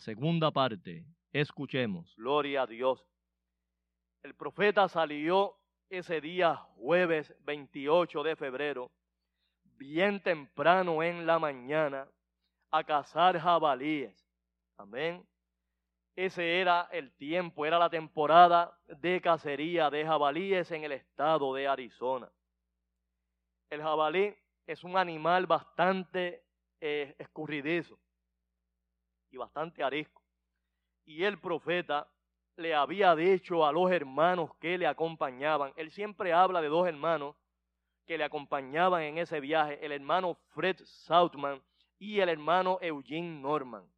Segunda 0.00 0.50
parte. 0.50 1.04
Escuchemos. 1.32 2.14
Gloria 2.16 2.62
a 2.62 2.66
Dios. 2.66 3.06
El 4.22 4.34
profeta 4.34 4.88
salió 4.88 5.56
ese 5.88 6.20
día 6.20 6.56
jueves 6.76 7.34
28 7.40 8.22
de 8.22 8.36
febrero, 8.36 8.90
bien 9.76 10.22
temprano 10.22 11.02
en 11.02 11.26
la 11.26 11.38
mañana, 11.38 12.08
a 12.70 12.84
cazar 12.84 13.38
jabalíes. 13.38 14.26
Amén. 14.76 15.26
Ese 16.16 16.60
era 16.60 16.88
el 16.92 17.12
tiempo, 17.12 17.64
era 17.64 17.78
la 17.78 17.88
temporada 17.88 18.76
de 18.86 19.20
cacería 19.20 19.90
de 19.90 20.04
jabalíes 20.04 20.70
en 20.70 20.84
el 20.84 20.92
estado 20.92 21.54
de 21.54 21.66
Arizona. 21.66 22.30
El 23.70 23.80
jabalí 23.82 24.34
es 24.66 24.84
un 24.84 24.96
animal 24.96 25.46
bastante 25.46 26.44
eh, 26.80 27.14
escurridizo 27.18 27.98
y 29.30 29.36
bastante 29.36 29.82
arisco. 29.82 30.22
Y 31.04 31.24
el 31.24 31.38
profeta 31.38 32.08
le 32.56 32.74
había 32.74 33.14
dicho 33.14 33.64
a 33.64 33.72
los 33.72 33.90
hermanos 33.90 34.54
que 34.60 34.76
le 34.76 34.86
acompañaban, 34.86 35.72
él 35.76 35.90
siempre 35.90 36.32
habla 36.32 36.60
de 36.60 36.68
dos 36.68 36.86
hermanos 36.86 37.36
que 38.06 38.18
le 38.18 38.24
acompañaban 38.24 39.02
en 39.02 39.18
ese 39.18 39.40
viaje, 39.40 39.84
el 39.84 39.92
hermano 39.92 40.34
Fred 40.48 40.76
Southman 40.84 41.62
y 41.98 42.20
el 42.20 42.28
hermano 42.28 42.78
Eugene 42.80 43.40
Norman. 43.40 43.88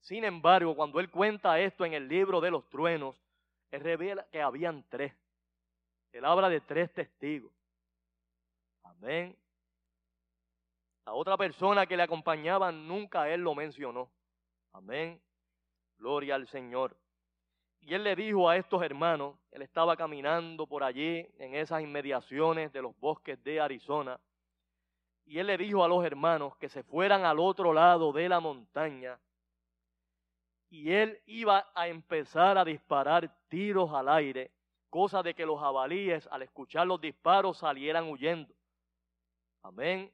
Sin 0.00 0.24
embargo, 0.24 0.74
cuando 0.74 1.00
él 1.00 1.10
cuenta 1.10 1.58
esto 1.60 1.84
en 1.84 1.92
el 1.92 2.08
libro 2.08 2.40
de 2.40 2.50
los 2.50 2.68
truenos, 2.68 3.20
él 3.70 3.80
revela 3.80 4.26
que 4.30 4.40
habían 4.40 4.84
tres. 4.88 5.12
Él 6.12 6.24
habla 6.24 6.48
de 6.48 6.60
tres 6.60 6.92
testigos. 6.92 7.52
Amén. 8.84 9.36
La 11.04 11.12
otra 11.12 11.36
persona 11.36 11.86
que 11.86 11.96
le 11.96 12.04
acompañaba 12.04 12.72
nunca 12.72 13.28
él 13.28 13.42
lo 13.42 13.54
mencionó. 13.54 14.10
Amén. 14.76 15.18
Gloria 15.96 16.34
al 16.34 16.46
Señor. 16.48 16.94
Y 17.80 17.94
él 17.94 18.04
le 18.04 18.14
dijo 18.14 18.46
a 18.46 18.58
estos 18.58 18.82
hermanos, 18.82 19.34
él 19.50 19.62
estaba 19.62 19.96
caminando 19.96 20.66
por 20.66 20.84
allí 20.84 21.26
en 21.38 21.54
esas 21.54 21.80
inmediaciones 21.80 22.70
de 22.74 22.82
los 22.82 22.94
bosques 23.00 23.42
de 23.42 23.58
Arizona, 23.58 24.20
y 25.24 25.38
él 25.38 25.46
le 25.46 25.56
dijo 25.56 25.82
a 25.82 25.88
los 25.88 26.04
hermanos 26.04 26.58
que 26.58 26.68
se 26.68 26.82
fueran 26.82 27.24
al 27.24 27.38
otro 27.38 27.72
lado 27.72 28.12
de 28.12 28.28
la 28.28 28.38
montaña, 28.38 29.18
y 30.68 30.92
él 30.92 31.22
iba 31.24 31.70
a 31.74 31.88
empezar 31.88 32.58
a 32.58 32.64
disparar 32.64 33.34
tiros 33.48 33.94
al 33.94 34.10
aire, 34.10 34.50
cosa 34.90 35.22
de 35.22 35.32
que 35.32 35.46
los 35.46 35.58
jabalíes 35.58 36.28
al 36.30 36.42
escuchar 36.42 36.86
los 36.86 37.00
disparos 37.00 37.56
salieran 37.56 38.10
huyendo. 38.10 38.54
Amén. 39.62 40.12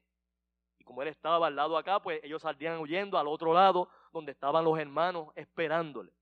Y 0.77 0.85
como 0.85 1.01
él 1.01 1.09
estaba 1.09 1.47
al 1.47 1.55
lado 1.55 1.77
acá, 1.77 2.01
pues 2.01 2.23
ellos 2.23 2.41
salían 2.41 2.79
huyendo 2.79 3.17
al 3.17 3.27
otro 3.27 3.53
lado 3.53 3.89
donde 4.13 4.31
estaban 4.31 4.63
los 4.63 4.77
hermanos 4.79 5.29
esperándole. 5.35 6.13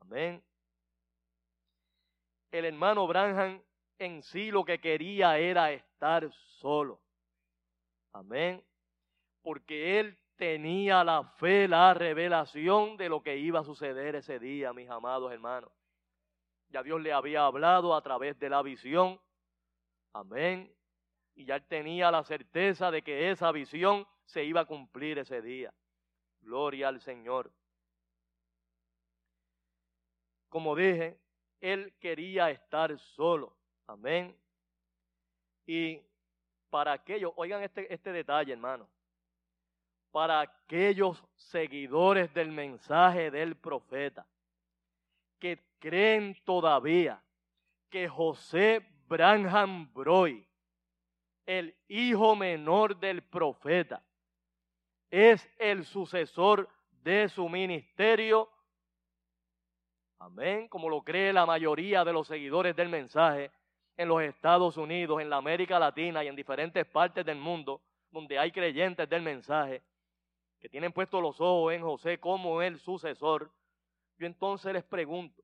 Amén. 0.00 0.42
El 2.52 2.64
hermano 2.64 3.06
Branham 3.06 3.60
en 3.98 4.22
sí 4.22 4.50
lo 4.50 4.64
que 4.64 4.80
quería 4.80 5.36
era 5.38 5.72
estar 5.72 6.30
solo. 6.32 7.00
Amén. 8.12 8.64
Porque 9.42 9.98
él 9.98 10.16
tenía 10.36 11.02
la 11.02 11.24
fe, 11.24 11.66
la 11.66 11.92
revelación 11.94 12.96
de 12.96 13.08
lo 13.08 13.22
que 13.22 13.36
iba 13.36 13.60
a 13.60 13.64
suceder 13.64 14.14
ese 14.14 14.38
día, 14.38 14.72
mis 14.72 14.88
amados 14.88 15.32
hermanos. 15.32 15.70
Ya 16.68 16.82
Dios 16.82 17.00
le 17.00 17.12
había 17.12 17.44
hablado 17.44 17.94
a 17.94 18.02
través 18.02 18.38
de 18.38 18.48
la 18.48 18.62
visión. 18.62 19.20
Amén. 20.12 20.72
y 21.34 21.44
ya 21.44 21.56
él 21.56 21.66
tenía 21.66 22.10
la 22.10 22.24
certeza 22.24 22.90
de 22.90 23.02
que 23.02 23.30
esa 23.30 23.52
visión 23.52 24.06
se 24.24 24.42
iba 24.44 24.62
a 24.62 24.64
cumplir 24.64 25.18
ese 25.18 25.42
día. 25.42 25.74
Gloria 26.46 26.86
al 26.86 27.00
Señor. 27.00 27.50
Como 30.48 30.76
dije, 30.76 31.18
él 31.60 31.92
quería 31.98 32.50
estar 32.50 32.96
solo. 33.00 33.56
Amén. 33.88 34.32
Y 35.66 36.00
para 36.70 36.92
aquellos, 36.92 37.32
oigan 37.34 37.64
este, 37.64 37.92
este 37.92 38.12
detalle, 38.12 38.52
hermano. 38.52 38.88
Para 40.12 40.40
aquellos 40.40 41.20
seguidores 41.34 42.32
del 42.32 42.52
mensaje 42.52 43.32
del 43.32 43.56
profeta 43.56 44.24
que 45.40 45.58
creen 45.80 46.40
todavía 46.44 47.20
que 47.90 48.08
José 48.08 48.86
Branham 49.08 49.92
Broy, 49.92 50.46
el 51.44 51.76
hijo 51.88 52.36
menor 52.36 52.96
del 53.00 53.24
profeta, 53.24 54.05
es 55.10 55.48
el 55.58 55.84
sucesor 55.84 56.68
de 57.02 57.28
su 57.28 57.48
ministerio. 57.48 58.50
Amén, 60.18 60.68
como 60.68 60.88
lo 60.88 61.02
cree 61.02 61.32
la 61.32 61.46
mayoría 61.46 62.04
de 62.04 62.12
los 62.12 62.26
seguidores 62.26 62.74
del 62.74 62.88
mensaje 62.88 63.50
en 63.96 64.08
los 64.08 64.22
Estados 64.22 64.76
Unidos, 64.76 65.20
en 65.20 65.30
la 65.30 65.36
América 65.36 65.78
Latina 65.78 66.24
y 66.24 66.28
en 66.28 66.36
diferentes 66.36 66.84
partes 66.86 67.24
del 67.24 67.38
mundo, 67.38 67.80
donde 68.10 68.38
hay 68.38 68.50
creyentes 68.50 69.08
del 69.08 69.22
mensaje, 69.22 69.82
que 70.58 70.68
tienen 70.68 70.92
puestos 70.92 71.22
los 71.22 71.40
ojos 71.40 71.72
en 71.72 71.82
José 71.82 72.18
como 72.18 72.62
el 72.62 72.78
sucesor. 72.78 73.50
Yo 74.18 74.26
entonces 74.26 74.72
les 74.72 74.84
pregunto, 74.84 75.42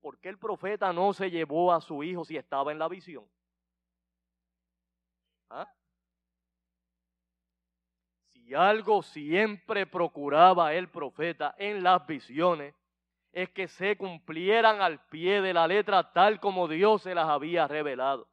¿por 0.00 0.18
qué 0.18 0.28
el 0.28 0.38
profeta 0.38 0.92
no 0.92 1.12
se 1.12 1.30
llevó 1.30 1.72
a 1.72 1.80
su 1.80 2.02
hijo 2.02 2.24
si 2.24 2.36
estaba 2.36 2.72
en 2.72 2.78
la 2.78 2.88
visión? 2.88 3.28
¿Ah? 5.50 5.68
Si 8.44 8.52
algo 8.52 9.02
siempre 9.02 9.86
procuraba 9.86 10.74
el 10.74 10.90
profeta 10.90 11.54
en 11.56 11.82
las 11.82 12.06
visiones, 12.06 12.74
es 13.32 13.48
que 13.48 13.68
se 13.68 13.96
cumplieran 13.96 14.82
al 14.82 15.02
pie 15.06 15.40
de 15.40 15.54
la 15.54 15.66
letra 15.66 16.12
tal 16.12 16.40
como 16.40 16.68
Dios 16.68 17.02
se 17.02 17.14
las 17.14 17.26
había 17.26 17.66
revelado. 17.66 18.28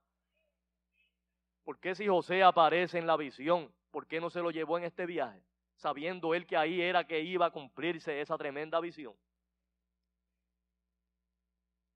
¿Por 1.63 1.79
qué 1.79 1.95
si 1.95 2.07
José 2.07 2.43
aparece 2.43 2.99
en 2.99 3.07
la 3.07 3.15
visión, 3.15 3.73
por 3.89 4.05
qué 4.05 4.19
no 4.19 4.29
se 4.29 4.41
lo 4.41 4.51
llevó 4.51 4.77
en 4.77 4.83
este 4.83 5.05
viaje? 5.05 5.41
Sabiendo 5.75 6.35
él 6.35 6.45
que 6.45 6.57
ahí 6.57 6.81
era 6.81 7.05
que 7.05 7.21
iba 7.21 7.45
a 7.45 7.51
cumplirse 7.51 8.19
esa 8.19 8.37
tremenda 8.37 8.81
visión. 8.81 9.15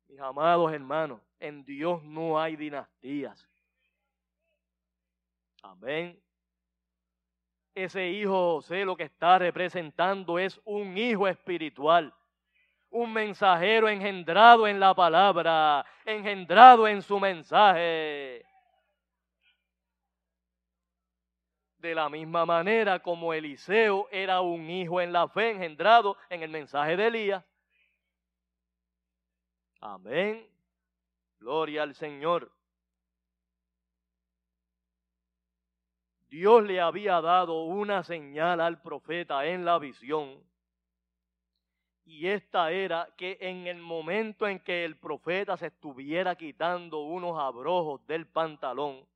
Mis 0.08 0.22
amados 0.22 0.72
hermanos, 0.72 1.20
en 1.38 1.66
Dios 1.66 2.02
no 2.02 2.40
hay 2.40 2.56
dinastías. 2.56 3.46
Amén 5.62 6.25
ese 7.76 8.08
hijo 8.10 8.56
José 8.56 8.86
lo 8.86 8.96
que 8.96 9.04
está 9.04 9.38
representando 9.38 10.40
es 10.40 10.60
un 10.64 10.98
hijo 10.98 11.28
espiritual, 11.28 12.14
un 12.90 13.12
mensajero 13.12 13.90
engendrado 13.90 14.66
en 14.66 14.80
la 14.80 14.96
palabra, 14.96 15.86
engendrado 16.06 16.88
en 16.88 17.02
su 17.02 17.20
mensaje. 17.20 18.46
De 21.78 21.94
la 21.94 22.10
misma 22.10 22.46
manera 22.46 23.00
como 23.00 23.34
Eliseo 23.34 24.08
era 24.10 24.40
un 24.40 24.70
hijo 24.70 25.02
en 25.02 25.12
la 25.12 25.28
fe, 25.28 25.52
engendrado 25.52 26.18
en 26.30 26.42
el 26.42 26.50
mensaje 26.50 26.96
de 26.96 27.08
Elías. 27.08 27.44
Amén. 29.82 30.50
Gloria 31.40 31.84
al 31.84 31.94
Señor. 31.94 32.55
Dios 36.36 36.66
le 36.66 36.82
había 36.82 37.22
dado 37.22 37.64
una 37.64 38.04
señal 38.04 38.60
al 38.60 38.82
profeta 38.82 39.46
en 39.46 39.64
la 39.64 39.80
visión. 39.80 40.44
Y 42.04 42.28
esta 42.28 42.74
era 42.74 43.08
que 43.16 43.38
en 43.40 43.68
el 43.68 43.78
momento 43.78 44.46
en 44.46 44.60
que 44.60 44.84
el 44.84 44.98
profeta 44.98 45.56
se 45.56 45.68
estuviera 45.68 46.36
quitando 46.36 47.04
unos 47.04 47.40
abrojos 47.40 48.06
del 48.06 48.28
pantalón, 48.28 49.08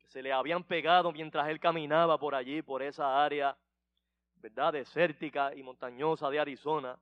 que 0.00 0.08
se 0.08 0.20
le 0.20 0.32
habían 0.32 0.64
pegado 0.64 1.12
mientras 1.12 1.46
él 1.46 1.60
caminaba 1.60 2.18
por 2.18 2.34
allí, 2.34 2.60
por 2.60 2.82
esa 2.82 3.24
área, 3.24 3.56
¿verdad?, 4.34 4.72
desértica 4.72 5.54
y 5.54 5.62
montañosa 5.62 6.28
de 6.28 6.40
Arizona, 6.40 6.98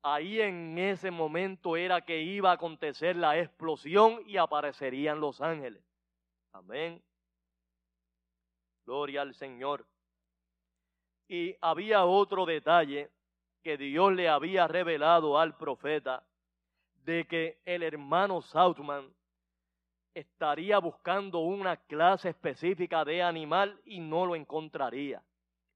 ahí 0.00 0.40
en 0.40 0.78
ese 0.78 1.10
momento 1.10 1.76
era 1.76 2.02
que 2.02 2.22
iba 2.22 2.52
a 2.52 2.54
acontecer 2.54 3.16
la 3.16 3.36
explosión 3.36 4.22
y 4.26 4.36
aparecerían 4.36 5.18
los 5.18 5.40
ángeles. 5.40 5.82
Amén. 6.52 7.02
Gloria 8.88 9.20
al 9.20 9.34
Señor. 9.34 9.84
Y 11.28 11.54
había 11.60 12.06
otro 12.06 12.46
detalle 12.46 13.10
que 13.62 13.76
Dios 13.76 14.14
le 14.14 14.30
había 14.30 14.66
revelado 14.66 15.38
al 15.38 15.58
profeta 15.58 16.24
de 17.04 17.26
que 17.26 17.60
el 17.66 17.82
hermano 17.82 18.40
Southman 18.40 19.14
estaría 20.14 20.78
buscando 20.78 21.40
una 21.40 21.76
clase 21.76 22.30
específica 22.30 23.04
de 23.04 23.22
animal 23.22 23.78
y 23.84 24.00
no 24.00 24.24
lo 24.24 24.34
encontraría. 24.34 25.22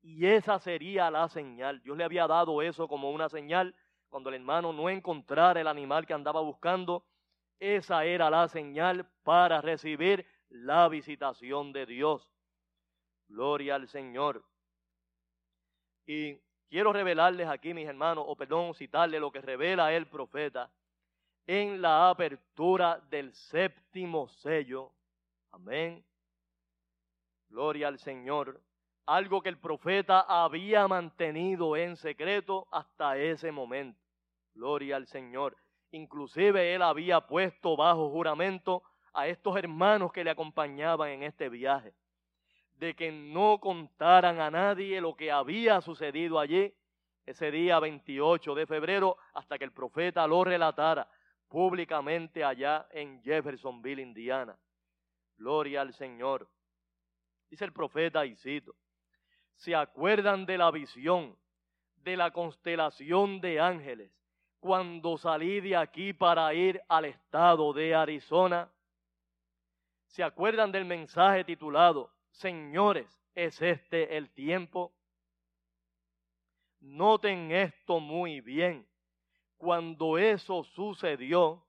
Y 0.00 0.24
esa 0.24 0.58
sería 0.58 1.10
la 1.10 1.28
señal. 1.28 1.82
Dios 1.82 1.98
le 1.98 2.04
había 2.04 2.26
dado 2.26 2.62
eso 2.62 2.88
como 2.88 3.10
una 3.10 3.28
señal. 3.28 3.74
Cuando 4.08 4.30
el 4.30 4.36
hermano 4.36 4.72
no 4.72 4.88
encontrara 4.88 5.60
el 5.60 5.66
animal 5.66 6.06
que 6.06 6.14
andaba 6.14 6.40
buscando, 6.40 7.04
esa 7.60 8.06
era 8.06 8.30
la 8.30 8.48
señal 8.48 9.06
para 9.22 9.60
recibir 9.60 10.24
la 10.48 10.88
visitación 10.88 11.74
de 11.74 11.84
Dios. 11.84 12.31
Gloria 13.32 13.76
al 13.76 13.88
Señor. 13.88 14.44
Y 16.06 16.36
quiero 16.68 16.92
revelarles 16.92 17.48
aquí, 17.48 17.72
mis 17.72 17.88
hermanos, 17.88 18.24
o 18.28 18.36
perdón, 18.36 18.74
citarles 18.74 19.22
lo 19.22 19.32
que 19.32 19.40
revela 19.40 19.90
el 19.94 20.06
profeta 20.06 20.70
en 21.46 21.80
la 21.80 22.10
apertura 22.10 23.00
del 23.08 23.32
séptimo 23.32 24.28
sello. 24.28 24.92
Amén. 25.50 26.04
Gloria 27.48 27.88
al 27.88 27.98
Señor. 27.98 28.60
Algo 29.06 29.40
que 29.40 29.48
el 29.48 29.58
profeta 29.58 30.20
había 30.20 30.86
mantenido 30.86 31.74
en 31.74 31.96
secreto 31.96 32.68
hasta 32.70 33.16
ese 33.16 33.50
momento. 33.50 33.98
Gloria 34.52 34.96
al 34.96 35.06
Señor. 35.06 35.56
Inclusive 35.90 36.74
él 36.74 36.82
había 36.82 37.26
puesto 37.26 37.76
bajo 37.78 38.10
juramento 38.10 38.82
a 39.14 39.26
estos 39.26 39.56
hermanos 39.56 40.12
que 40.12 40.22
le 40.22 40.30
acompañaban 40.30 41.08
en 41.08 41.22
este 41.22 41.48
viaje 41.48 41.94
de 42.82 42.96
que 42.96 43.12
no 43.12 43.60
contaran 43.60 44.40
a 44.40 44.50
nadie 44.50 45.00
lo 45.00 45.14
que 45.14 45.30
había 45.30 45.80
sucedido 45.80 46.40
allí 46.40 46.74
ese 47.24 47.52
día 47.52 47.78
28 47.78 48.56
de 48.56 48.66
febrero 48.66 49.18
hasta 49.34 49.56
que 49.56 49.64
el 49.64 49.70
profeta 49.70 50.26
lo 50.26 50.42
relatara 50.42 51.08
públicamente 51.46 52.42
allá 52.42 52.88
en 52.90 53.22
Jeffersonville, 53.22 54.02
Indiana. 54.02 54.58
Gloria 55.36 55.82
al 55.82 55.94
Señor. 55.94 56.50
Dice 57.48 57.64
el 57.64 57.72
profeta 57.72 58.26
y 58.26 58.34
cito, 58.34 58.74
¿se 59.54 59.76
acuerdan 59.76 60.44
de 60.44 60.58
la 60.58 60.72
visión 60.72 61.38
de 61.98 62.16
la 62.16 62.32
constelación 62.32 63.40
de 63.40 63.60
ángeles 63.60 64.10
cuando 64.58 65.16
salí 65.18 65.60
de 65.60 65.76
aquí 65.76 66.12
para 66.14 66.52
ir 66.52 66.82
al 66.88 67.04
estado 67.04 67.72
de 67.72 67.94
Arizona? 67.94 68.68
¿Se 70.08 70.24
acuerdan 70.24 70.72
del 70.72 70.84
mensaje 70.84 71.44
titulado 71.44 72.10
Señores, 72.32 73.06
¿es 73.34 73.60
este 73.62 74.16
el 74.16 74.30
tiempo? 74.30 74.92
Noten 76.80 77.52
esto 77.52 78.00
muy 78.00 78.40
bien. 78.40 78.86
Cuando 79.56 80.18
eso 80.18 80.64
sucedió, 80.64 81.64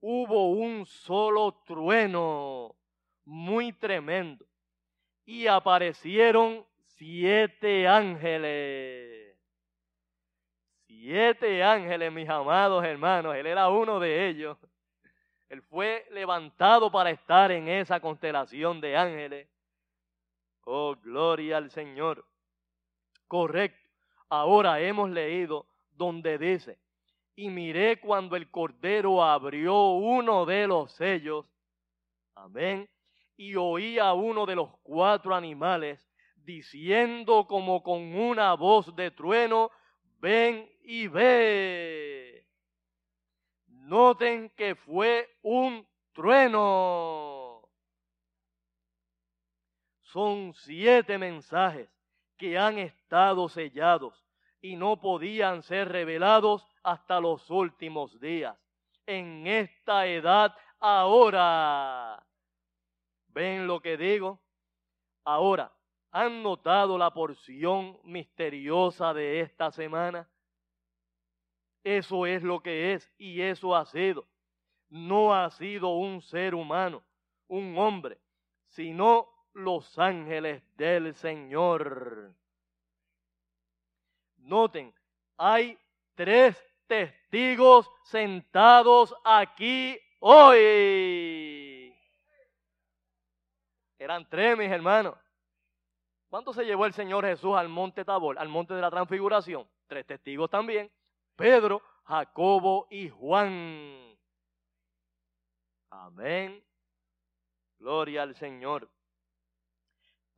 hubo 0.00 0.50
un 0.50 0.84
solo 0.84 1.62
trueno 1.64 2.76
muy 3.24 3.72
tremendo 3.72 4.44
y 5.24 5.46
aparecieron 5.46 6.66
siete 6.82 7.88
ángeles. 7.88 9.38
Siete 10.86 11.62
ángeles, 11.62 12.12
mis 12.12 12.28
amados 12.28 12.84
hermanos. 12.84 13.34
Él 13.36 13.46
era 13.46 13.68
uno 13.68 13.98
de 13.98 14.28
ellos. 14.28 14.58
Él 15.48 15.62
fue 15.62 16.06
levantado 16.10 16.90
para 16.90 17.10
estar 17.10 17.50
en 17.52 17.68
esa 17.68 18.00
constelación 18.00 18.80
de 18.80 18.96
ángeles. 18.96 19.48
Oh, 20.72 20.94
gloria 20.94 21.56
al 21.56 21.68
Señor. 21.72 22.24
Correcto. 23.26 23.90
Ahora 24.28 24.80
hemos 24.80 25.10
leído 25.10 25.66
donde 25.90 26.38
dice, 26.38 26.78
y 27.34 27.48
miré 27.48 27.98
cuando 27.98 28.36
el 28.36 28.48
Cordero 28.52 29.20
abrió 29.24 29.94
uno 29.94 30.46
de 30.46 30.68
los 30.68 30.92
sellos, 30.92 31.44
amén, 32.36 32.88
y 33.36 33.56
oí 33.56 33.98
a 33.98 34.12
uno 34.12 34.46
de 34.46 34.54
los 34.54 34.70
cuatro 34.84 35.34
animales 35.34 36.08
diciendo 36.36 37.48
como 37.48 37.82
con 37.82 38.14
una 38.14 38.54
voz 38.54 38.94
de 38.94 39.10
trueno, 39.10 39.72
ven 40.20 40.70
y 40.84 41.08
ve. 41.08 42.46
Noten 43.66 44.50
que 44.50 44.76
fue 44.76 45.28
un 45.42 45.84
trueno. 46.12 47.29
Son 50.12 50.54
siete 50.54 51.18
mensajes 51.18 51.88
que 52.36 52.58
han 52.58 52.78
estado 52.78 53.48
sellados 53.48 54.26
y 54.60 54.74
no 54.74 55.00
podían 55.00 55.62
ser 55.62 55.88
revelados 55.88 56.66
hasta 56.82 57.20
los 57.20 57.48
últimos 57.48 58.18
días. 58.18 58.56
En 59.06 59.46
esta 59.46 60.06
edad 60.06 60.52
ahora. 60.80 62.26
¿Ven 63.28 63.68
lo 63.68 63.80
que 63.80 63.96
digo? 63.96 64.40
Ahora, 65.22 65.72
¿han 66.10 66.42
notado 66.42 66.98
la 66.98 67.12
porción 67.12 67.96
misteriosa 68.02 69.14
de 69.14 69.40
esta 69.40 69.70
semana? 69.70 70.28
Eso 71.84 72.26
es 72.26 72.42
lo 72.42 72.60
que 72.60 72.94
es 72.94 73.08
y 73.16 73.42
eso 73.42 73.76
ha 73.76 73.86
sido. 73.86 74.26
No 74.88 75.32
ha 75.32 75.48
sido 75.50 75.90
un 75.90 76.20
ser 76.20 76.56
humano, 76.56 77.04
un 77.46 77.78
hombre, 77.78 78.18
sino 78.66 79.29
los 79.54 79.98
ángeles 79.98 80.62
del 80.76 81.14
Señor. 81.14 82.34
Noten, 84.38 84.94
hay 85.36 85.78
tres 86.14 86.56
testigos 86.86 87.90
sentados 88.04 89.14
aquí 89.24 89.98
hoy. 90.18 91.94
Eran 93.98 94.28
tres, 94.28 94.56
mis 94.56 94.70
hermanos. 94.70 95.14
¿Cuánto 96.28 96.52
se 96.52 96.64
llevó 96.64 96.86
el 96.86 96.92
Señor 96.92 97.24
Jesús 97.24 97.56
al 97.56 97.68
monte 97.68 98.04
Tabor, 98.04 98.38
al 98.38 98.48
monte 98.48 98.72
de 98.74 98.80
la 98.80 98.90
transfiguración? 98.90 99.68
Tres 99.86 100.06
testigos 100.06 100.48
también. 100.48 100.90
Pedro, 101.36 101.82
Jacobo 102.04 102.86
y 102.90 103.08
Juan. 103.08 104.16
Amén. 105.90 106.64
Gloria 107.78 108.22
al 108.22 108.34
Señor. 108.36 108.88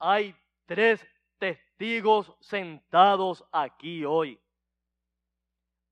Hay 0.04 0.34
tres 0.66 1.06
testigos 1.38 2.34
sentados 2.40 3.44
aquí 3.52 4.04
hoy. 4.04 4.36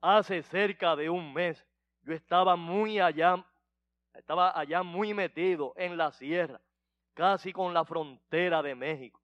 Hace 0.00 0.42
cerca 0.42 0.96
de 0.96 1.08
un 1.08 1.32
mes 1.32 1.64
yo 2.02 2.12
estaba 2.12 2.56
muy 2.56 2.98
allá, 2.98 3.46
estaba 4.12 4.58
allá 4.58 4.82
muy 4.82 5.14
metido 5.14 5.74
en 5.76 5.96
la 5.96 6.10
sierra, 6.10 6.60
casi 7.14 7.52
con 7.52 7.72
la 7.72 7.84
frontera 7.84 8.60
de 8.62 8.74
México, 8.74 9.20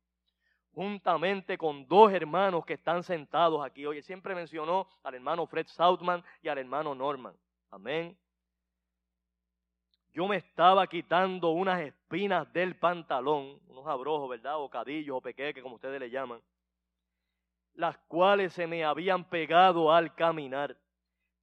juntamente 0.73 1.59
con 1.59 1.89
dos 1.89 2.13
hermanos 2.13 2.65
que 2.65 2.75
están 2.75 3.03
sentados 3.03 3.67
aquí 3.67 3.85
hoy. 3.87 4.03
Siempre 4.03 4.37
mencionó 4.37 4.87
al 5.03 5.17
hermano 5.17 5.49
Fred 5.49 5.67
Southman 5.67 6.23
y 6.43 6.49
al 6.49 6.59
hermano 6.59 6.95
Norman. 6.95 7.35
Amén. 7.73 8.17
Yo 10.17 10.27
me 10.27 10.37
estaba 10.37 10.87
quitando 10.87 11.51
unas 11.51 11.79
espinas 11.83 12.51
del 12.51 12.75
pantalón, 12.75 13.61
unos 13.69 13.87
abrojos, 13.87 14.31
¿verdad? 14.31 14.59
O 14.59 14.71
cadillos 14.71 15.19
o 15.19 15.21
pequeques, 15.21 15.63
como 15.63 15.75
ustedes 15.75 16.01
le 16.01 16.09
llaman, 16.09 16.41
las 17.75 17.99
cuales 18.09 18.55
se 18.55 18.67
me 18.67 18.83
habían 18.83 19.29
pegado 19.29 19.93
al 19.93 20.15
caminar 20.15 20.75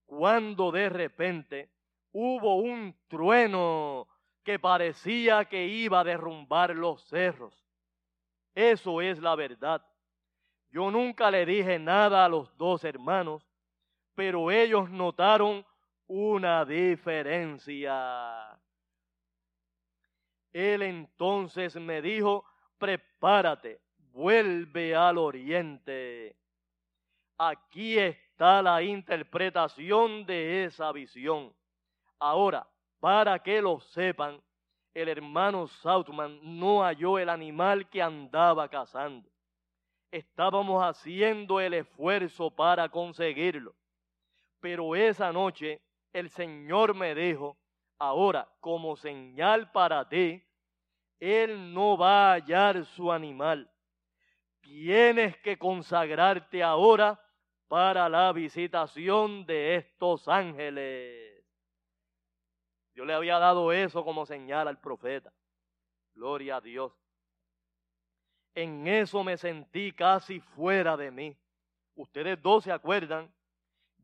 cuando 0.08 0.72
de 0.72 0.89
repente 0.89 1.70
hubo 2.13 2.56
un 2.56 2.96
trueno 3.10 4.08
que 4.44 4.58
parecía 4.58 5.46
que 5.46 5.68
iba 5.68 6.00
a 6.00 6.03
derrumbar 6.03 6.75
los 6.75 7.03
cerros. 7.03 7.56
Eso 8.56 9.01
es 9.01 9.20
la 9.20 9.36
verdad. 9.36 9.86
Yo 10.72 10.89
nunca 10.89 11.30
le 11.30 11.46
dije 11.46 11.77
nada 11.77 12.25
a 12.25 12.30
los 12.30 12.58
dos 12.58 12.84
hermanos, 12.84 13.48
pero 14.15 14.50
ellos 14.50 14.89
notaron 14.89 15.63
una 16.08 16.65
diferencia. 16.65 18.60
Él 20.53 20.83
entonces 20.83 21.75
me 21.75 22.01
dijo, 22.01 22.45
prepárate, 22.77 23.81
vuelve 24.13 24.95
al 24.95 25.17
oriente. 25.17 26.38
Aquí 27.38 27.98
es 27.98 28.15
está 28.33 28.63
la 28.63 28.81
interpretación 28.81 30.25
de 30.25 30.63
esa 30.63 30.91
visión. 30.91 31.53
Ahora, 32.17 32.67
para 33.00 33.38
que 33.38 33.62
lo 33.62 33.79
sepan, 33.79 34.41
el 34.91 35.07
hermano 35.07 35.67
Southman 35.67 36.39
no 36.41 36.81
halló 36.81 37.19
el 37.19 37.29
animal 37.29 37.88
que 37.88 38.01
andaba 38.01 38.67
cazando. 38.67 39.29
Estábamos 40.10 40.83
haciendo 40.83 41.60
el 41.60 41.75
esfuerzo 41.75 42.50
para 42.50 42.89
conseguirlo. 42.89 43.75
Pero 44.60 44.95
esa 44.95 45.31
noche 45.31 45.79
el 46.12 46.27
Señor 46.31 46.95
me 46.95 47.13
dijo, 47.13 47.55
ahora 48.07 48.50
como 48.60 48.95
señal 48.95 49.72
para 49.72 50.07
ti, 50.07 50.43
Él 51.19 51.74
no 51.74 51.98
va 51.98 52.31
a 52.31 52.33
hallar 52.33 52.86
su 52.86 53.12
animal. 53.12 53.69
Tienes 54.62 55.38
que 55.38 55.57
consagrarte 55.57 56.63
ahora 56.63 57.19
para 57.67 58.07
la 58.10 58.31
visitación 58.31 59.45
de 59.45 59.75
estos 59.75 60.27
ángeles. 60.27 61.43
Yo 62.93 63.05
le 63.05 63.13
había 63.13 63.39
dado 63.39 63.72
eso 63.72 64.03
como 64.03 64.25
señal 64.25 64.67
al 64.67 64.79
profeta. 64.79 65.33
Gloria 66.13 66.57
a 66.57 66.62
Dios. 66.62 66.93
En 68.53 68.88
eso 68.88 69.24
me 69.24 69.38
sentí 69.38 69.91
casi 69.91 70.39
fuera 70.39 70.95
de 70.95 71.10
mí. 71.10 71.38
Ustedes 71.95 72.39
dos 72.41 72.65
se 72.65 72.72
acuerdan, 72.72 73.33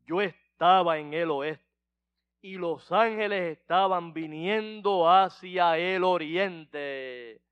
yo 0.04 0.20
estaba 0.20 0.98
en 0.98 1.14
el 1.14 1.30
oeste 1.30 1.69
y 2.42 2.54
los 2.54 2.90
ángeles 2.90 3.58
estaban 3.58 4.12
viniendo 4.12 5.08
hacia 5.08 5.76
el 5.76 6.04
oriente. 6.04 7.42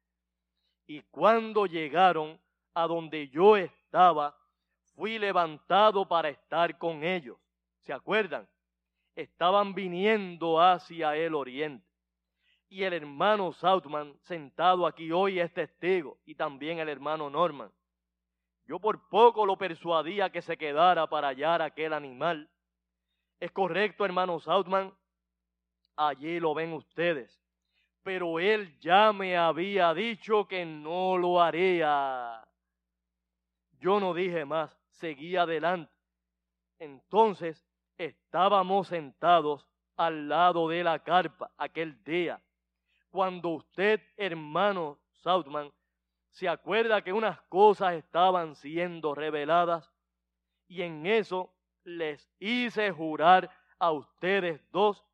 Y 0.86 1.02
cuando 1.10 1.66
llegaron 1.66 2.40
a 2.74 2.86
donde 2.86 3.28
yo 3.28 3.56
estaba, 3.56 4.36
fui 4.94 5.18
levantado 5.18 6.08
para 6.08 6.30
estar 6.30 6.78
con 6.78 7.04
ellos. 7.04 7.36
¿Se 7.80 7.92
acuerdan? 7.92 8.48
Estaban 9.14 9.74
viniendo 9.74 10.60
hacia 10.60 11.14
el 11.16 11.34
oriente. 11.34 11.86
Y 12.70 12.82
el 12.82 12.92
hermano 12.92 13.52
Southman, 13.52 14.14
sentado 14.22 14.86
aquí 14.86 15.10
hoy, 15.10 15.40
es 15.40 15.52
testigo, 15.52 16.18
y 16.24 16.34
también 16.34 16.78
el 16.78 16.88
hermano 16.88 17.30
Norman. 17.30 17.70
Yo 18.66 18.78
por 18.78 19.08
poco 19.08 19.46
lo 19.46 19.56
persuadía 19.56 20.30
que 20.30 20.42
se 20.42 20.56
quedara 20.58 21.06
para 21.06 21.28
hallar 21.28 21.62
aquel 21.62 21.94
animal. 21.94 22.50
Es 23.40 23.52
correcto, 23.52 24.04
hermano 24.04 24.40
Southman, 24.40 24.92
allí 25.96 26.40
lo 26.40 26.54
ven 26.54 26.72
ustedes. 26.72 27.40
Pero 28.02 28.40
él 28.40 28.78
ya 28.78 29.12
me 29.12 29.36
había 29.36 29.92
dicho 29.94 30.48
que 30.48 30.64
no 30.64 31.18
lo 31.18 31.40
haría. 31.40 32.46
Yo 33.80 34.00
no 34.00 34.14
dije 34.14 34.44
más 34.44 34.78
seguía 34.98 35.42
adelante. 35.42 35.92
Entonces 36.78 37.64
estábamos 37.96 38.88
sentados 38.88 39.66
al 39.96 40.28
lado 40.28 40.68
de 40.68 40.84
la 40.84 40.98
carpa 41.00 41.50
aquel 41.56 42.02
día. 42.04 42.40
Cuando 43.10 43.50
usted, 43.50 44.00
hermano 44.16 44.98
Southman, 45.10 45.72
se 46.30 46.48
acuerda 46.48 47.02
que 47.02 47.12
unas 47.12 47.40
cosas 47.42 47.94
estaban 47.94 48.54
siendo 48.54 49.14
reveladas 49.14 49.90
y 50.68 50.82
en 50.82 51.06
eso 51.06 51.52
les 51.88 52.30
hice 52.38 52.90
jurar 52.92 53.50
a 53.78 53.92
ustedes 53.92 54.60
dos, 54.70 55.04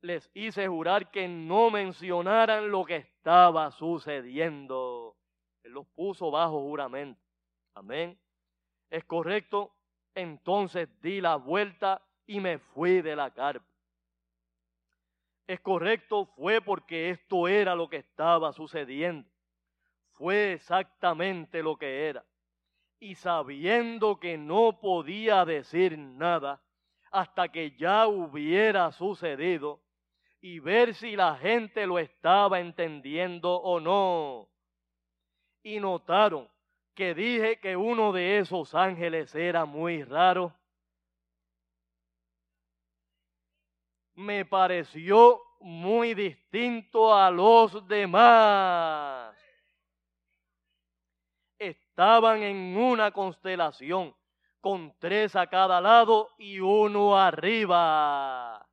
les 0.00 0.30
hice 0.34 0.68
jurar 0.68 1.10
que 1.10 1.28
no 1.28 1.70
mencionaran 1.70 2.70
lo 2.70 2.84
que 2.84 2.96
estaba 2.96 3.70
sucediendo. 3.70 5.16
Él 5.62 5.72
los 5.72 5.86
puso 5.88 6.30
bajo 6.30 6.60
juramento. 6.60 7.20
Amén 7.74 8.18
es 8.92 9.04
correcto, 9.04 9.74
entonces 10.14 10.86
di 11.00 11.22
la 11.22 11.36
vuelta 11.36 12.02
y 12.26 12.40
me 12.40 12.58
fui 12.58 13.00
de 13.00 13.16
la 13.16 13.30
carpa. 13.30 13.66
Es 15.46 15.60
correcto, 15.60 16.26
fue 16.26 16.60
porque 16.60 17.08
esto 17.08 17.48
era 17.48 17.74
lo 17.74 17.88
que 17.88 17.96
estaba 17.96 18.52
sucediendo. 18.52 19.26
Fue 20.12 20.52
exactamente 20.52 21.62
lo 21.62 21.76
que 21.78 22.06
era. 22.06 22.22
Y 23.02 23.16
sabiendo 23.16 24.20
que 24.20 24.38
no 24.38 24.78
podía 24.78 25.44
decir 25.44 25.98
nada 25.98 26.62
hasta 27.10 27.48
que 27.48 27.72
ya 27.72 28.06
hubiera 28.06 28.92
sucedido 28.92 29.80
y 30.40 30.60
ver 30.60 30.94
si 30.94 31.16
la 31.16 31.34
gente 31.34 31.84
lo 31.84 31.98
estaba 31.98 32.60
entendiendo 32.60 33.56
o 33.56 33.80
no. 33.80 34.48
Y 35.64 35.80
notaron 35.80 36.48
que 36.94 37.12
dije 37.12 37.58
que 37.58 37.76
uno 37.76 38.12
de 38.12 38.38
esos 38.38 38.72
ángeles 38.72 39.34
era 39.34 39.64
muy 39.64 40.04
raro, 40.04 40.54
me 44.14 44.44
pareció 44.44 45.42
muy 45.58 46.14
distinto 46.14 47.12
a 47.12 47.32
los 47.32 47.84
demás. 47.88 49.21
Estaban 51.92 52.42
en 52.42 52.74
una 52.74 53.10
constelación 53.10 54.16
con 54.62 54.96
tres 54.98 55.36
a 55.36 55.46
cada 55.46 55.78
lado 55.78 56.30
y 56.38 56.58
uno 56.58 57.18
arriba. 57.18 58.66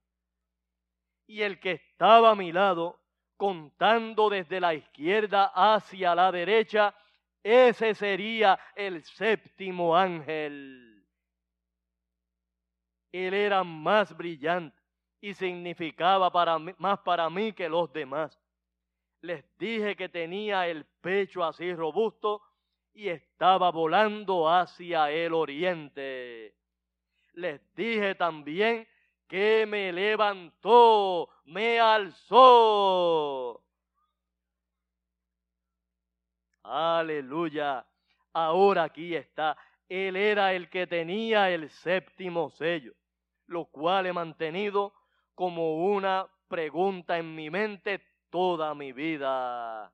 Y 1.27 1.41
el 1.41 1.59
que 1.59 1.71
estaba 1.71 2.31
a 2.31 2.35
mi 2.35 2.53
lado 2.53 2.97
contando 3.35 4.29
desde 4.29 4.61
la 4.61 4.73
izquierda 4.73 5.51
hacia 5.53 6.15
la 6.15 6.31
derecha, 6.31 6.95
ese 7.43 7.93
sería 7.93 8.57
el 8.73 9.03
séptimo 9.03 9.97
ángel. 9.97 11.05
Él 13.11 13.33
era 13.33 13.65
más 13.65 14.15
brillante 14.15 14.81
y 15.19 15.33
significaba 15.33 16.31
para 16.31 16.57
más 16.57 16.99
para 16.99 17.29
mí 17.29 17.51
que 17.51 17.67
los 17.67 17.91
demás. 17.91 18.39
Les 19.19 19.43
dije 19.57 19.97
que 19.97 20.07
tenía 20.07 20.67
el 20.67 20.85
pecho 21.01 21.43
así 21.43 21.73
robusto 21.73 22.43
y 22.99 23.07
estaba 23.07 23.71
volando 23.71 24.49
hacia 24.49 25.09
el 25.09 25.33
oriente. 25.33 26.53
Les 27.31 27.61
dije 27.73 28.13
también 28.15 28.85
que 29.25 29.65
me 29.65 29.93
levantó, 29.93 31.29
me 31.45 31.79
alzó. 31.79 33.63
Aleluya. 36.63 37.85
Ahora 38.33 38.83
aquí 38.83 39.15
está. 39.15 39.55
Él 39.87 40.17
era 40.17 40.53
el 40.53 40.69
que 40.69 40.85
tenía 40.85 41.49
el 41.49 41.69
séptimo 41.69 42.49
sello, 42.49 42.93
lo 43.47 43.63
cual 43.63 44.07
he 44.07 44.13
mantenido 44.13 44.93
como 45.35 45.85
una 45.85 46.27
pregunta 46.49 47.17
en 47.17 47.33
mi 47.33 47.49
mente 47.49 48.01
toda 48.29 48.75
mi 48.75 48.91
vida. 48.91 49.89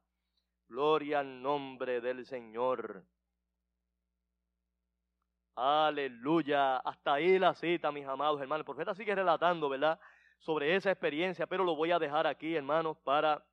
Gloria 0.68 1.20
al 1.20 1.42
nombre 1.42 2.02
del 2.02 2.26
Señor. 2.26 3.04
Aleluya. 5.56 6.78
Hasta 6.78 7.14
ahí 7.14 7.40
la 7.40 7.54
cita, 7.54 7.92
mis 7.92 8.06
amados 8.06 8.42
hermanos. 8.42 8.62
El 8.62 8.66
profeta 8.66 8.94
sigue 8.94 9.16
relatando, 9.16 9.70
¿verdad? 9.70 10.00
Sobre 10.40 10.76
esa 10.76 10.92
experiencia, 10.92 11.48
pero 11.48 11.64
lo 11.64 11.76
voy 11.76 11.92
a 11.92 12.00
dejar 12.00 12.28
aquí, 12.28 12.56
hermanos, 12.56 12.98
para, 13.04 13.44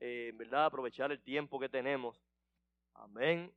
eh, 0.00 0.32
¿verdad? 0.34 0.66
Aprovechar 0.66 1.10
el 1.12 1.22
tiempo 1.22 1.58
que 1.58 1.68
tenemos. 1.68 2.20
Amén. 2.94 3.52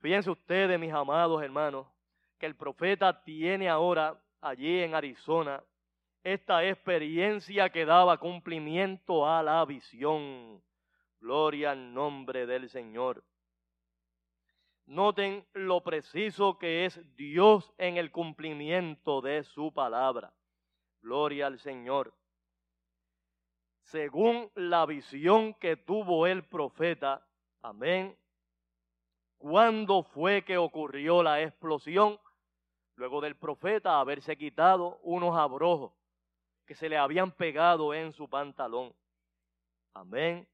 Fíjense 0.00 0.30
ustedes, 0.30 0.78
mis 0.78 0.92
amados 0.92 1.42
hermanos, 1.42 1.86
que 2.38 2.46
el 2.46 2.54
profeta 2.54 3.22
tiene 3.24 3.68
ahora 3.68 4.18
allí 4.40 4.80
en 4.80 4.94
Arizona 4.94 5.62
esta 6.22 6.64
experiencia 6.64 7.68
que 7.70 7.84
daba 7.84 8.16
cumplimiento 8.18 9.26
a 9.28 9.42
la 9.42 9.64
visión. 9.64 10.62
Gloria 11.20 11.72
al 11.72 11.92
nombre 11.92 12.46
del 12.46 12.68
Señor. 12.68 13.24
Noten 14.86 15.46
lo 15.52 15.82
preciso 15.82 16.58
que 16.58 16.86
es 16.86 17.00
Dios 17.14 17.72
en 17.76 17.98
el 17.98 18.10
cumplimiento 18.10 19.20
de 19.20 19.42
su 19.42 19.72
palabra. 19.72 20.32
Gloria 21.02 21.46
al 21.46 21.58
Señor. 21.58 22.14
Según 23.82 24.50
la 24.54 24.86
visión 24.86 25.54
que 25.54 25.76
tuvo 25.76 26.26
el 26.26 26.44
profeta, 26.44 27.26
amén. 27.62 28.16
¿Cuándo 29.36 30.02
fue 30.02 30.44
que 30.44 30.56
ocurrió 30.56 31.22
la 31.22 31.42
explosión? 31.42 32.18
Luego 32.96 33.20
del 33.20 33.36
profeta 33.36 34.00
haberse 34.00 34.36
quitado 34.36 34.98
unos 35.02 35.36
abrojos 35.36 35.92
que 36.66 36.74
se 36.74 36.88
le 36.88 36.98
habían 36.98 37.30
pegado 37.32 37.94
en 37.94 38.12
su 38.12 38.28
pantalón. 38.28 38.94
Amén. 39.94 40.48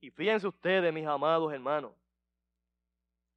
Y 0.00 0.10
fíjense 0.10 0.46
ustedes, 0.46 0.92
mis 0.92 1.06
amados 1.06 1.52
hermanos, 1.52 1.92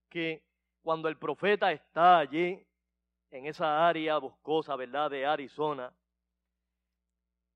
que 0.09 0.43
cuando 0.81 1.07
el 1.07 1.17
profeta 1.17 1.71
está 1.71 2.19
allí, 2.19 2.65
en 3.31 3.45
esa 3.45 3.87
área 3.87 4.17
boscosa, 4.17 4.75
¿verdad?, 4.75 5.11
de 5.11 5.25
Arizona, 5.25 5.93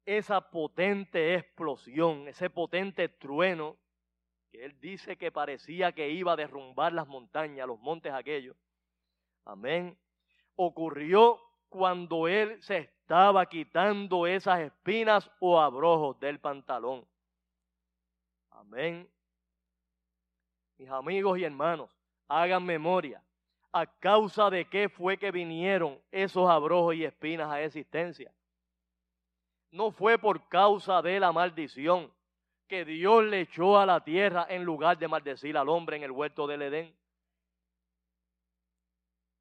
esa 0.06 0.42
potente 0.42 1.36
explosión, 1.36 2.28
ese 2.28 2.50
potente 2.50 3.10
trueno, 3.10 3.78
que 4.52 4.66
él 4.66 4.80
dice 4.80 5.18
que 5.18 5.32
parecía 5.32 5.94
que 5.94 6.10
iba 6.10 6.34
a 6.34 6.36
derrumbar 6.36 6.94
las 6.94 7.08
montañas, 7.08 7.68
los 7.68 7.80
montes 7.80 8.14
aquellos, 8.14 8.56
amén, 9.46 9.98
ocurrió 10.56 11.40
cuando 11.70 12.28
él 12.28 12.62
se 12.62 12.78
estaba 12.78 13.48
quitando 13.48 14.28
esas 14.28 14.60
espinas 14.60 15.30
o 15.40 15.60
abrojos 15.60 16.20
del 16.20 16.40
pantalón. 16.40 17.08
Amén. 18.68 19.10
Mis 20.78 20.90
amigos 20.90 21.38
y 21.38 21.44
hermanos, 21.44 21.90
hagan 22.28 22.66
memoria. 22.66 23.22
¿A 23.72 23.86
causa 23.86 24.50
de 24.50 24.66
qué 24.66 24.88
fue 24.88 25.18
que 25.18 25.32
vinieron 25.32 26.00
esos 26.12 26.50
abrojos 26.50 26.96
y 26.96 27.04
espinas 27.04 27.52
a 27.52 27.62
existencia? 27.62 28.32
No 29.72 29.92
fue 29.92 30.18
por 30.18 30.48
causa 30.48 31.02
de 31.02 31.20
la 31.20 31.32
maldición 31.32 32.12
que 32.68 32.86
Dios 32.86 33.24
le 33.26 33.42
echó 33.42 33.78
a 33.78 33.86
la 33.86 34.04
tierra 34.04 34.46
en 34.50 34.64
lugar 34.64 34.98
de 34.98 35.08
maldecir 35.08 35.58
al 35.58 35.70
hombre 35.70 35.98
en 35.98 36.04
el 36.04 36.12
huerto 36.12 36.48
del 36.48 36.62
Edén. 36.62 36.96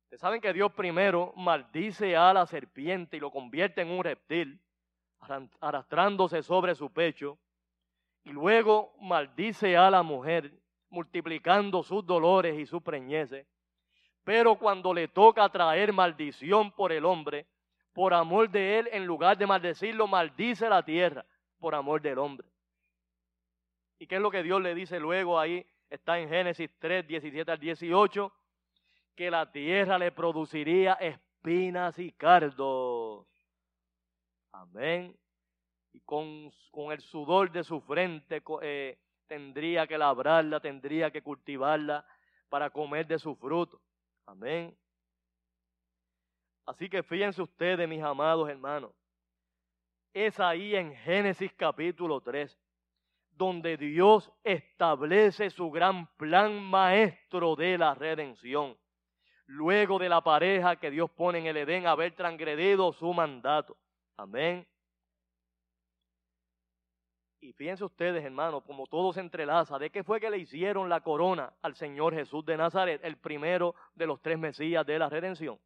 Ustedes 0.04 0.20
saben 0.20 0.40
que 0.40 0.52
Dios 0.52 0.72
primero 0.72 1.32
maldice 1.36 2.16
a 2.16 2.32
la 2.32 2.46
serpiente 2.46 3.18
y 3.18 3.20
lo 3.20 3.30
convierte 3.30 3.82
en 3.82 3.90
un 3.90 4.02
reptil, 4.02 4.60
arrastrándose 5.60 6.42
sobre 6.42 6.74
su 6.74 6.90
pecho, 6.90 7.38
y 8.24 8.30
luego 8.30 8.94
maldice 9.00 9.76
a 9.76 9.90
la 9.90 10.02
mujer 10.02 10.52
multiplicando 10.90 11.82
sus 11.82 12.04
dolores 12.04 12.58
y 12.58 12.66
sus 12.66 12.82
preñeces. 12.82 13.46
Pero 14.24 14.56
cuando 14.56 14.94
le 14.94 15.08
toca 15.08 15.48
traer 15.48 15.92
maldición 15.92 16.70
por 16.72 16.92
el 16.92 17.04
hombre, 17.04 17.46
por 17.92 18.14
amor 18.14 18.48
de 18.50 18.78
él, 18.78 18.88
en 18.92 19.04
lugar 19.06 19.36
de 19.36 19.46
maldecirlo, 19.46 20.06
maldice 20.06 20.68
la 20.68 20.84
tierra 20.84 21.24
por 21.58 21.74
amor 21.74 22.00
del 22.00 22.18
hombre. 22.18 22.46
¿Y 23.98 24.06
qué 24.06 24.16
es 24.16 24.20
lo 24.20 24.30
que 24.30 24.42
Dios 24.42 24.60
le 24.60 24.74
dice 24.74 24.98
luego 24.98 25.38
ahí? 25.38 25.66
Está 25.88 26.18
en 26.18 26.28
Génesis 26.28 26.70
3, 26.78 27.06
17 27.06 27.50
al 27.50 27.58
18, 27.58 28.32
que 29.14 29.30
la 29.30 29.50
tierra 29.50 29.98
le 29.98 30.10
produciría 30.10 30.94
espinas 30.94 31.98
y 31.98 32.12
cardos. 32.12 33.26
Amén. 34.52 35.16
Y 35.92 36.00
con, 36.00 36.50
con 36.70 36.92
el 36.92 37.00
sudor 37.00 37.50
de 37.50 37.64
su 37.64 37.80
frente 37.80 38.42
eh, 38.62 38.98
tendría 39.26 39.86
que 39.86 39.98
labrarla, 39.98 40.60
tendría 40.60 41.10
que 41.10 41.22
cultivarla 41.22 42.06
para 42.48 42.70
comer 42.70 43.06
de 43.06 43.18
su 43.18 43.34
fruto. 43.36 43.80
Amén. 44.26 44.76
Así 46.66 46.88
que 46.88 47.02
fíjense 47.02 47.42
ustedes, 47.42 47.88
mis 47.88 48.02
amados 48.02 48.48
hermanos, 48.48 48.92
es 50.14 50.38
ahí 50.38 50.76
en 50.76 50.94
Génesis 50.94 51.52
capítulo 51.54 52.20
3, 52.20 52.56
donde 53.30 53.76
Dios 53.76 54.30
establece 54.44 55.50
su 55.50 55.70
gran 55.70 56.06
plan 56.16 56.62
maestro 56.62 57.56
de 57.56 57.78
la 57.78 57.94
redención. 57.94 58.76
Luego 59.46 59.98
de 59.98 60.08
la 60.08 60.20
pareja 60.20 60.76
que 60.76 60.90
Dios 60.90 61.10
pone 61.10 61.38
en 61.38 61.46
el 61.46 61.56
Edén 61.56 61.86
haber 61.86 62.14
transgredido 62.14 62.92
su 62.92 63.12
mandato. 63.12 63.76
Amén. 64.16 64.66
Y 67.42 67.52
fíjense 67.54 67.82
ustedes, 67.82 68.24
hermanos, 68.24 68.62
como 68.62 68.86
todo 68.86 69.12
se 69.12 69.18
entrelaza, 69.18 69.76
¿de 69.76 69.90
qué 69.90 70.04
fue 70.04 70.20
que 70.20 70.30
le 70.30 70.38
hicieron 70.38 70.88
la 70.88 71.00
corona 71.00 71.52
al 71.60 71.74
Señor 71.74 72.14
Jesús 72.14 72.46
de 72.46 72.56
Nazaret, 72.56 73.00
el 73.02 73.16
primero 73.16 73.74
de 73.96 74.06
los 74.06 74.22
tres 74.22 74.38
Mesías 74.38 74.86
de 74.86 74.96
la 74.96 75.08
redención? 75.08 75.58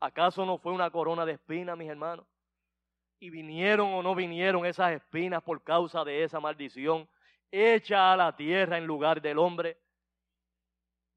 ¿Acaso 0.00 0.44
no 0.44 0.58
fue 0.58 0.72
una 0.72 0.90
corona 0.90 1.24
de 1.24 1.34
espinas, 1.34 1.78
mis 1.78 1.88
hermanos? 1.88 2.26
¿Y 3.20 3.30
vinieron 3.30 3.94
o 3.94 4.02
no 4.02 4.16
vinieron 4.16 4.66
esas 4.66 4.94
espinas 4.94 5.44
por 5.44 5.62
causa 5.62 6.04
de 6.04 6.24
esa 6.24 6.40
maldición 6.40 7.08
hecha 7.52 8.12
a 8.12 8.16
la 8.16 8.34
tierra 8.34 8.76
en 8.76 8.84
lugar 8.84 9.22
del 9.22 9.38
hombre? 9.38 9.78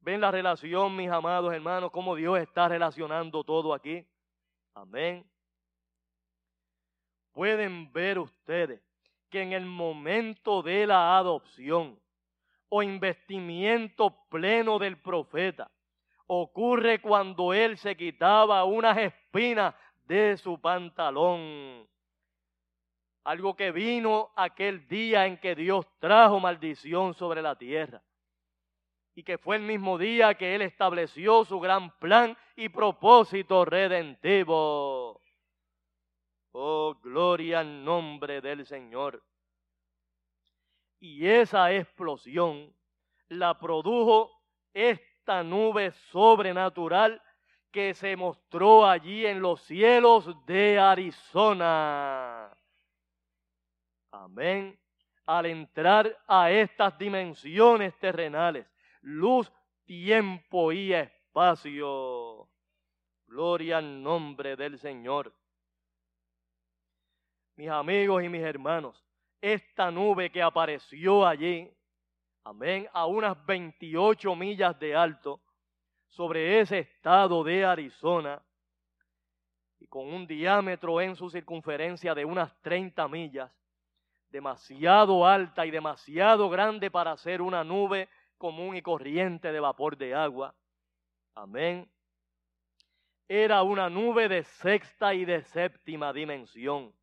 ¿Ven 0.01 0.21
la 0.21 0.29
relación, 0.29 0.95
mis 0.95 1.09
amados 1.09 1.51
hermanos, 1.51 1.89
cómo 1.89 2.13
Dios 2.13 2.37
está 2.37 2.67
relacionando 2.67 3.43
todo 3.43 3.73
aquí? 3.73 4.05
Amén. 4.75 5.27
Pueden 7.33 7.91
ver 7.91 8.19
ustedes 8.19 8.83
que 9.29 9.41
en 9.41 9.53
el 9.53 9.65
momento 9.65 10.61
de 10.61 10.87
la 10.87 11.17
adopción 11.17 11.99
o 12.69 12.83
investimiento 12.83 14.15
pleno 14.29 14.79
del 14.79 14.97
profeta 14.97 15.71
ocurre 16.27 17.01
cuando 17.01 17.53
él 17.53 17.77
se 17.77 17.95
quitaba 17.95 18.63
unas 18.63 18.97
espinas 18.97 19.73
de 20.05 20.37
su 20.37 20.59
pantalón. 20.59 21.87
Algo 23.23 23.55
que 23.55 23.71
vino 23.71 24.31
aquel 24.35 24.87
día 24.87 25.25
en 25.25 25.37
que 25.37 25.55
Dios 25.55 25.85
trajo 25.99 26.39
maldición 26.39 27.13
sobre 27.13 27.41
la 27.41 27.55
tierra. 27.55 28.01
Y 29.13 29.23
que 29.23 29.37
fue 29.37 29.57
el 29.57 29.63
mismo 29.63 29.97
día 29.97 30.33
que 30.35 30.55
Él 30.55 30.61
estableció 30.61 31.43
su 31.45 31.59
gran 31.59 31.91
plan 31.99 32.37
y 32.55 32.69
propósito 32.69 33.65
redentivo. 33.65 35.21
Oh, 36.51 36.95
gloria 37.01 37.59
al 37.59 37.83
nombre 37.83 38.41
del 38.41 38.65
Señor. 38.65 39.23
Y 40.99 41.27
esa 41.27 41.71
explosión 41.71 42.73
la 43.29 43.57
produjo 43.57 44.31
esta 44.73 45.43
nube 45.43 45.91
sobrenatural 46.11 47.21
que 47.71 47.93
se 47.93 48.15
mostró 48.15 48.85
allí 48.85 49.25
en 49.25 49.41
los 49.41 49.61
cielos 49.61 50.27
de 50.45 50.79
Arizona. 50.79 52.51
Amén. 54.11 54.79
Al 55.25 55.45
entrar 55.45 56.17
a 56.27 56.49
estas 56.49 56.97
dimensiones 56.97 57.97
terrenales, 57.99 58.65
luz, 59.01 59.51
tiempo 59.85 60.71
y 60.71 60.93
espacio. 60.93 62.49
Gloria 63.27 63.77
al 63.77 64.01
nombre 64.01 64.55
del 64.55 64.79
Señor. 64.79 65.31
Mis 67.59 67.67
amigos 67.67 68.23
y 68.23 68.29
mis 68.29 68.41
hermanos, 68.41 69.03
esta 69.41 69.91
nube 69.91 70.31
que 70.31 70.41
apareció 70.41 71.27
allí, 71.27 71.69
amén, 72.45 72.87
a 72.93 73.05
unas 73.05 73.45
28 73.45 74.33
millas 74.33 74.79
de 74.79 74.95
alto, 74.95 75.41
sobre 76.07 76.61
ese 76.61 76.79
estado 76.79 77.43
de 77.43 77.65
Arizona, 77.65 78.41
y 79.77 79.87
con 79.87 80.07
un 80.07 80.25
diámetro 80.25 81.01
en 81.01 81.17
su 81.17 81.29
circunferencia 81.29 82.15
de 82.15 82.23
unas 82.23 82.57
30 82.61 83.05
millas, 83.09 83.51
demasiado 84.29 85.27
alta 85.27 85.65
y 85.65 85.71
demasiado 85.71 86.49
grande 86.49 86.89
para 86.89 87.17
ser 87.17 87.41
una 87.41 87.61
nube 87.65 88.07
común 88.37 88.77
y 88.77 88.81
corriente 88.81 89.51
de 89.51 89.59
vapor 89.59 89.97
de 89.97 90.15
agua. 90.15 90.55
Amén. 91.35 91.91
Era 93.27 93.63
una 93.63 93.89
nube 93.89 94.29
de 94.29 94.45
sexta 94.45 95.13
y 95.13 95.25
de 95.25 95.43
séptima 95.43 96.13
dimensión. 96.13 96.97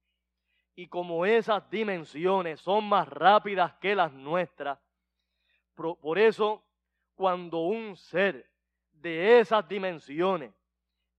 Y 0.76 0.88
como 0.88 1.26
esas 1.26 1.68
dimensiones 1.70 2.60
son 2.60 2.88
más 2.88 3.08
rápidas 3.08 3.74
que 3.80 3.96
las 3.96 4.12
nuestras, 4.12 4.78
por 5.74 6.18
eso 6.18 6.62
cuando 7.14 7.60
un 7.60 7.96
ser 7.96 8.48
de 8.92 9.40
esas 9.40 9.66
dimensiones 9.66 10.52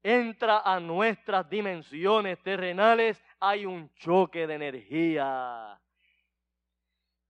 entra 0.01 0.59
a 0.59 0.79
nuestras 0.79 1.49
dimensiones 1.49 2.41
terrenales, 2.41 3.21
hay 3.39 3.65
un 3.65 3.93
choque 3.95 4.47
de 4.47 4.53
energía 4.53 5.79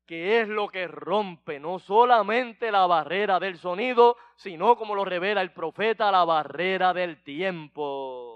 que 0.07 0.39
es 0.39 0.47
lo 0.47 0.69
que 0.69 0.87
rompe 0.87 1.59
no 1.59 1.79
solamente 1.79 2.71
la 2.71 2.87
barrera 2.87 3.41
del 3.41 3.57
sonido, 3.57 4.15
sino 4.37 4.77
como 4.77 4.95
lo 4.95 5.03
revela 5.03 5.41
el 5.41 5.51
profeta, 5.51 6.09
la 6.11 6.23
barrera 6.23 6.93
del 6.93 7.21
tiempo. 7.23 8.26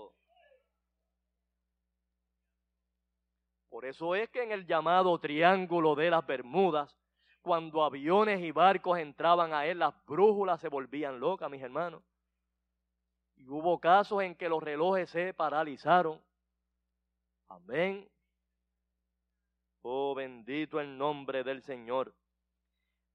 Por 3.81 3.89
eso 3.89 4.13
es 4.13 4.29
que 4.29 4.43
en 4.43 4.51
el 4.51 4.67
llamado 4.67 5.17
Triángulo 5.17 5.95
de 5.95 6.11
las 6.11 6.23
Bermudas, 6.23 6.95
cuando 7.41 7.83
aviones 7.83 8.39
y 8.39 8.51
barcos 8.51 8.99
entraban 8.99 9.55
a 9.55 9.65
él, 9.65 9.79
las 9.79 9.95
brújulas 10.05 10.61
se 10.61 10.67
volvían 10.67 11.19
locas, 11.19 11.49
mis 11.49 11.63
hermanos. 11.63 12.03
Y 13.37 13.47
hubo 13.47 13.79
casos 13.79 14.21
en 14.21 14.35
que 14.35 14.47
los 14.47 14.61
relojes 14.61 15.09
se 15.09 15.33
paralizaron. 15.33 16.21
Amén. 17.47 18.07
Oh, 19.81 20.13
bendito 20.13 20.79
el 20.79 20.95
nombre 20.95 21.43
del 21.43 21.63
Señor. 21.63 22.13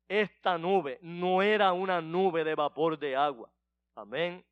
Esta 0.08 0.58
nube 0.58 0.98
no 1.00 1.42
era 1.42 1.72
una 1.74 2.00
nube 2.00 2.42
de 2.42 2.56
vapor 2.56 2.98
de 2.98 3.14
agua. 3.14 3.48
Amén. 3.94 4.44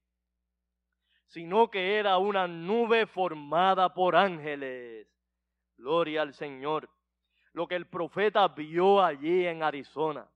Sino 1.27 1.69
que 1.73 1.99
era 1.99 2.19
una 2.19 2.47
nube 2.47 3.05
formada 3.07 3.93
por 3.93 4.15
ángeles. 4.15 5.09
Gloria 5.77 6.23
al 6.23 6.35
Señor. 6.35 6.89
Lo 7.53 7.67
que 7.67 7.77
el 7.77 7.87
profeta 7.87 8.49
vio 8.49 9.03
allí 9.03 9.47
en 9.47 9.63
Arizona. 9.63 10.29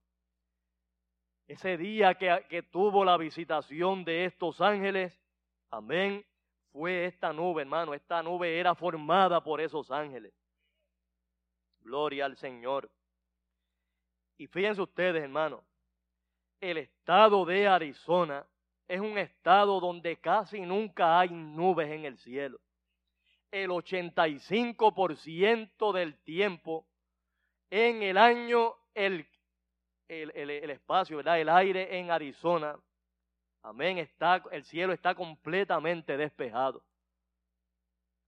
Ese 1.46 1.78
día 1.78 2.14
que, 2.14 2.62
tuvo 2.70 3.04
la 3.04 3.16
visitación 3.16 4.04
de 4.04 4.26
estos 4.26 4.60
ángeles. 4.60 5.18
Amén. 5.70 6.24
Fue 6.70 7.06
esta 7.06 7.32
nube, 7.32 7.62
hermano. 7.62 7.94
Esta 7.94 8.22
nube 8.22 8.58
era 8.58 8.74
formada 8.74 9.42
por 9.42 9.60
esos 9.60 9.90
ángeles. 9.90 10.34
Gloria 11.80 12.26
al 12.26 12.36
Señor. 12.36 12.90
Y 14.36 14.46
fíjense 14.46 14.82
ustedes, 14.82 15.22
hermano, 15.22 15.64
el 16.60 16.76
estado 16.76 17.44
de 17.44 17.66
Arizona 17.66 18.46
es 18.86 19.00
un 19.00 19.18
estado 19.18 19.80
donde 19.80 20.16
casi 20.16 20.60
nunca 20.60 21.18
hay 21.18 21.30
nubes 21.30 21.90
en 21.90 22.04
el 22.04 22.18
cielo. 22.18 22.60
El 23.50 23.70
85% 23.70 25.92
del 25.92 26.22
tiempo 26.22 26.86
en 27.70 28.02
el 28.02 28.18
año, 28.18 28.74
el, 28.94 29.26
el, 30.08 30.30
el, 30.34 30.70
espacio, 30.70 31.18
¿verdad? 31.18 31.40
el 31.40 31.48
aire 31.48 31.98
en 31.98 32.10
Arizona, 32.10 32.78
amén, 33.62 33.98
está, 33.98 34.42
el 34.50 34.64
cielo 34.64 34.92
está 34.92 35.14
completamente 35.14 36.16
despejado. 36.16 36.82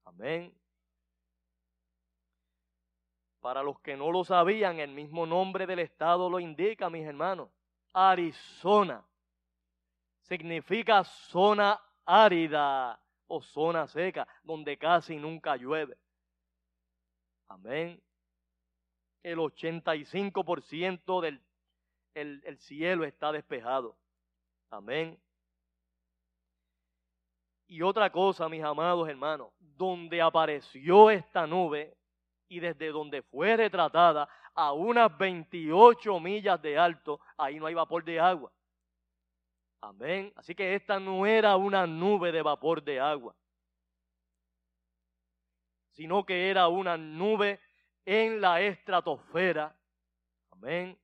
Amén. 0.04 0.54
Para 3.40 3.62
los 3.62 3.80
que 3.80 3.96
no 3.96 4.10
lo 4.10 4.24
sabían, 4.24 4.80
el 4.80 4.90
mismo 4.90 5.24
nombre 5.24 5.66
del 5.66 5.78
estado 5.78 6.28
lo 6.28 6.40
indica, 6.40 6.90
mis 6.90 7.06
hermanos. 7.06 7.48
Arizona. 7.92 9.04
Significa 10.22 11.04
zona 11.04 11.80
árida 12.04 13.00
o 13.30 13.40
zona 13.40 13.86
seca, 13.86 14.26
donde 14.42 14.76
casi 14.76 15.16
nunca 15.16 15.56
llueve. 15.56 15.96
Amén. 17.48 18.02
El 19.22 19.38
85% 19.38 21.20
del 21.20 21.40
el 22.14 22.58
cielo 22.58 23.04
está 23.04 23.30
despejado. 23.30 23.96
Amén. 24.70 25.18
Y 27.68 27.82
otra 27.82 28.10
cosa, 28.10 28.48
mis 28.48 28.64
amados 28.64 29.08
hermanos, 29.08 29.52
donde 29.58 30.20
apareció 30.20 31.08
esta 31.08 31.46
nube 31.46 31.96
y 32.48 32.58
desde 32.58 32.88
donde 32.88 33.22
fue 33.22 33.56
retratada 33.56 34.28
a 34.54 34.72
unas 34.72 35.16
28 35.16 36.18
millas 36.18 36.60
de 36.60 36.76
alto, 36.76 37.20
ahí 37.36 37.60
no 37.60 37.66
hay 37.66 37.74
vapor 37.74 38.02
de 38.02 38.18
agua. 38.18 38.50
Amén. 39.80 40.32
Así 40.36 40.54
que 40.54 40.74
esta 40.74 41.00
no 41.00 41.26
era 41.26 41.56
una 41.56 41.86
nube 41.86 42.32
de 42.32 42.42
vapor 42.42 42.82
de 42.82 43.00
agua, 43.00 43.34
sino 45.92 46.24
que 46.24 46.50
era 46.50 46.68
una 46.68 46.96
nube 46.96 47.60
en 48.04 48.40
la 48.40 48.60
estratosfera. 48.60 49.74
Amén. 50.50 50.98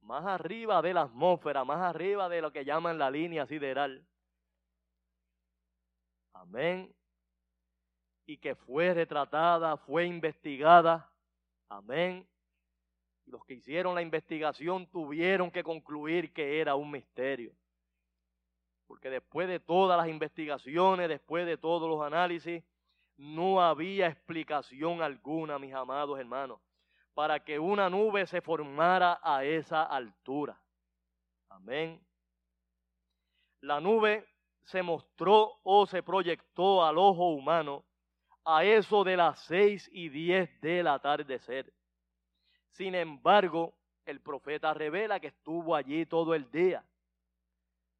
Más 0.00 0.26
arriba 0.26 0.82
de 0.82 0.94
la 0.94 1.02
atmósfera, 1.02 1.64
más 1.64 1.80
arriba 1.80 2.28
de 2.28 2.42
lo 2.42 2.52
que 2.52 2.64
llaman 2.64 2.98
la 2.98 3.10
línea 3.10 3.46
sideral. 3.46 4.04
Amén 6.32 6.92
y 8.26 8.38
que 8.38 8.54
fue 8.54 8.94
retratada, 8.94 9.76
fue 9.76 10.06
investigada. 10.06 11.10
Amén. 11.68 12.26
Los 13.26 13.44
que 13.44 13.54
hicieron 13.54 13.94
la 13.94 14.02
investigación 14.02 14.86
tuvieron 14.86 15.50
que 15.50 15.62
concluir 15.62 16.32
que 16.32 16.60
era 16.60 16.74
un 16.74 16.90
misterio. 16.90 17.52
Porque 18.86 19.10
después 19.10 19.48
de 19.48 19.60
todas 19.60 19.96
las 19.96 20.08
investigaciones, 20.08 21.08
después 21.08 21.46
de 21.46 21.56
todos 21.56 21.88
los 21.88 22.02
análisis, 22.02 22.62
no 23.16 23.62
había 23.62 24.08
explicación 24.08 25.02
alguna, 25.02 25.58
mis 25.58 25.74
amados 25.74 26.18
hermanos, 26.18 26.60
para 27.14 27.40
que 27.40 27.58
una 27.58 27.88
nube 27.88 28.26
se 28.26 28.40
formara 28.40 29.20
a 29.22 29.44
esa 29.44 29.84
altura. 29.84 30.58
Amén. 31.48 32.00
La 33.60 33.80
nube 33.80 34.26
se 34.64 34.82
mostró 34.82 35.60
o 35.62 35.86
se 35.86 36.02
proyectó 36.02 36.84
al 36.84 36.98
ojo 36.98 37.28
humano 37.30 37.84
a 38.44 38.64
eso 38.64 39.04
de 39.04 39.16
las 39.16 39.38
seis 39.40 39.88
y 39.92 40.08
diez 40.08 40.60
del 40.60 40.88
atardecer. 40.88 41.72
Sin 42.70 42.94
embargo, 42.94 43.74
el 44.04 44.20
profeta 44.20 44.74
revela 44.74 45.20
que 45.20 45.28
estuvo 45.28 45.76
allí 45.76 46.06
todo 46.06 46.34
el 46.34 46.50
día. 46.50 46.84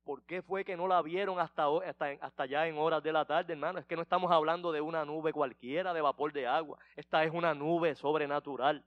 ¿Por 0.04 0.24
qué 0.24 0.42
fue 0.42 0.64
que 0.64 0.76
no 0.76 0.88
la 0.88 1.00
vieron 1.00 1.38
hasta, 1.38 1.66
hasta, 1.86 2.06
hasta 2.20 2.42
allá 2.42 2.66
en 2.66 2.76
horas 2.76 3.02
de 3.02 3.12
la 3.12 3.24
tarde, 3.24 3.52
hermano? 3.52 3.78
Es 3.78 3.86
que 3.86 3.94
no 3.94 4.02
estamos 4.02 4.32
hablando 4.32 4.72
de 4.72 4.80
una 4.80 5.04
nube 5.04 5.32
cualquiera 5.32 5.94
de 5.94 6.00
vapor 6.00 6.32
de 6.32 6.46
agua. 6.46 6.78
Esta 6.96 7.22
es 7.22 7.32
una 7.32 7.54
nube 7.54 7.94
sobrenatural, 7.94 8.84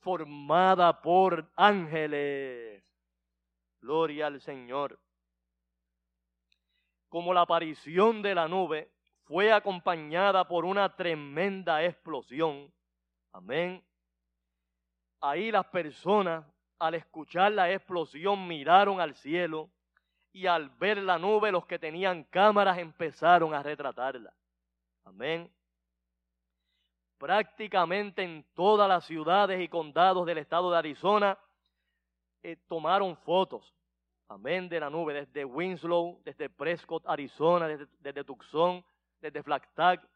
formada 0.00 1.00
por 1.00 1.48
ángeles. 1.54 2.82
Gloria 3.80 4.26
al 4.26 4.40
Señor. 4.40 4.98
Como 7.08 7.32
la 7.32 7.42
aparición 7.42 8.20
de 8.20 8.34
la 8.34 8.48
nube 8.48 8.90
fue 9.26 9.52
acompañada 9.52 10.48
por 10.48 10.64
una 10.64 10.96
tremenda 10.96 11.84
explosión. 11.84 12.72
Amén. 13.32 13.84
Ahí 15.20 15.52
las 15.52 15.66
personas, 15.66 16.44
al 16.80 16.96
escuchar 16.96 17.52
la 17.52 17.70
explosión, 17.70 18.48
miraron 18.48 19.00
al 19.00 19.14
cielo 19.14 19.70
y 20.32 20.46
al 20.46 20.68
ver 20.70 20.98
la 20.98 21.18
nube, 21.18 21.50
los 21.50 21.66
que 21.66 21.78
tenían 21.78 22.24
cámaras 22.24 22.78
empezaron 22.78 23.54
a 23.54 23.62
retratarla. 23.62 24.32
Amén. 25.04 25.50
Prácticamente 27.18 28.22
en 28.22 28.44
todas 28.54 28.88
las 28.88 29.04
ciudades 29.06 29.60
y 29.60 29.68
condados 29.68 30.26
del 30.26 30.38
estado 30.38 30.70
de 30.70 30.78
Arizona 30.78 31.38
eh, 32.42 32.56
tomaron 32.68 33.16
fotos. 33.16 33.72
Amén, 34.28 34.68
de 34.68 34.80
la 34.80 34.90
nube, 34.90 35.14
desde 35.14 35.44
Winslow, 35.44 36.20
desde 36.24 36.50
Prescott, 36.50 37.04
Arizona, 37.06 37.68
desde, 37.68 38.24
Tucson, 38.24 38.84
desde 39.20 39.42
Flagtag. 39.42 40.06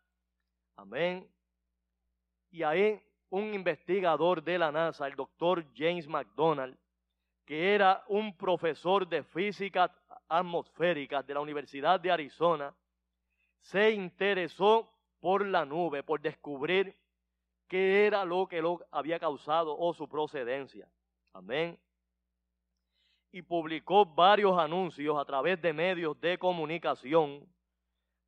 Amén. 0.77 1.29
Y 2.51 2.63
ahí 2.65 3.01
un 3.31 3.55
investigador 3.55 4.43
de 4.43 4.59
la 4.59 4.73
NASA, 4.73 5.07
el 5.07 5.15
doctor 5.15 5.65
James 5.75 6.09
McDonald, 6.09 6.77
que 7.47 7.75
era 7.75 8.05
un 8.09 8.37
profesor 8.37 9.09
de 9.09 9.23
física 9.23 9.93
atmosférica 10.31 11.23
de 11.23 11.35
la 11.35 11.41
Universidad 11.41 12.01
de 12.01 12.11
Arizona, 12.11 12.75
se 13.61 13.91
interesó 13.91 14.91
por 15.21 15.45
la 15.45 15.67
nube, 15.67 16.03
por 16.03 16.21
descubrir 16.21 16.97
qué 17.69 18.07
era 18.07 18.25
lo 18.25 18.47
que 18.47 18.63
lo 18.63 18.81
había 18.91 19.19
causado 19.19 19.77
o 19.77 19.93
su 19.93 20.09
procedencia. 20.09 20.89
Amén. 21.35 21.79
Y 23.33 23.43
publicó 23.43 24.07
varios 24.07 24.59
anuncios 24.59 25.19
a 25.19 25.25
través 25.25 25.61
de 25.61 25.73
medios 25.73 26.19
de 26.21 26.39
comunicación 26.39 27.47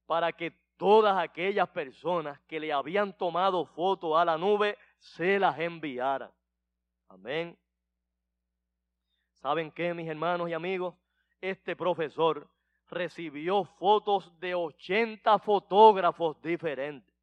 para 0.06 0.32
que 0.32 0.52
todas 0.76 1.16
aquellas 1.16 1.68
personas 1.68 2.38
que 2.40 2.60
le 2.60 2.72
habían 2.72 3.16
tomado 3.16 3.64
fotos 3.64 4.16
a 4.16 4.24
la 4.24 4.36
nube 4.36 4.76
se 4.98 5.38
las 5.38 5.58
enviaran. 5.58 6.30
Amén. 7.08 7.56
¿Saben 9.34 9.72
qué, 9.72 9.92
mis 9.94 10.08
hermanos 10.08 10.48
y 10.48 10.52
amigos? 10.52 10.94
Este 11.42 11.76
profesor 11.76 12.48
recibió 12.88 13.64
fotos 13.64 14.32
de 14.38 14.54
80 14.54 15.38
fotógrafos 15.40 16.40
diferentes 16.40 17.14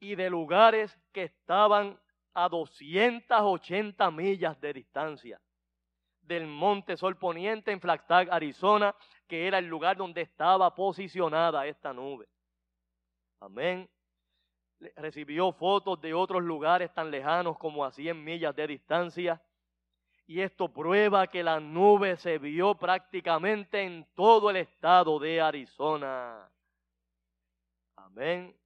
y 0.00 0.14
de 0.14 0.30
lugares 0.30 0.98
que 1.12 1.24
estaban 1.24 2.00
a 2.34 2.48
280 2.48 4.10
millas 4.10 4.60
de 4.60 4.72
distancia 4.72 5.40
del 6.22 6.46
Monte 6.46 6.96
Sol 6.96 7.16
Poniente 7.16 7.70
en 7.70 7.80
Flagstaff, 7.80 8.28
Arizona, 8.30 8.94
que 9.28 9.46
era 9.46 9.58
el 9.58 9.66
lugar 9.66 9.96
donde 9.96 10.22
estaba 10.22 10.74
posicionada 10.74 11.66
esta 11.66 11.92
nube. 11.92 12.26
Amén. 13.40 13.88
Recibió 14.96 15.52
fotos 15.52 16.00
de 16.00 16.14
otros 16.14 16.42
lugares 16.42 16.92
tan 16.94 17.10
lejanos 17.10 17.58
como 17.58 17.84
a 17.84 17.92
100 17.92 18.24
millas 18.24 18.56
de 18.56 18.66
distancia. 18.66 19.42
Y 20.26 20.40
esto 20.40 20.68
prueba 20.68 21.28
que 21.28 21.42
la 21.42 21.60
nube 21.60 22.16
se 22.16 22.38
vio 22.38 22.74
prácticamente 22.74 23.82
en 23.82 24.04
todo 24.14 24.50
el 24.50 24.56
estado 24.56 25.18
de 25.20 25.40
Arizona. 25.40 26.50
Amén. 27.94 28.56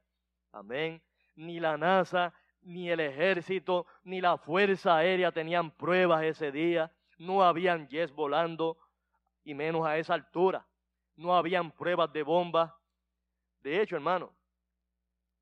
Amén. 0.54 1.02
Ni 1.36 1.60
la 1.60 1.78
NASA 1.78 2.34
ni 2.62 2.90
el 2.90 3.02
ejército, 3.02 3.86
ni 4.04 4.22
la 4.22 4.38
fuerza 4.38 4.96
aérea 4.96 5.34
tenían 5.34 5.72
pruebas 5.72 6.24
ese 6.24 6.50
día, 6.50 6.90
no 7.18 7.44
habían 7.44 7.90
jets 7.90 8.14
volando, 8.14 8.78
y 9.44 9.54
menos 9.54 9.86
a 9.86 9.98
esa 9.98 10.14
altura, 10.14 10.66
no 11.18 11.36
habían 11.36 11.72
pruebas 11.72 12.14
de 12.14 12.24
bombas. 12.24 12.72
De 13.60 13.82
hecho, 13.82 13.98
hermano, 13.98 14.34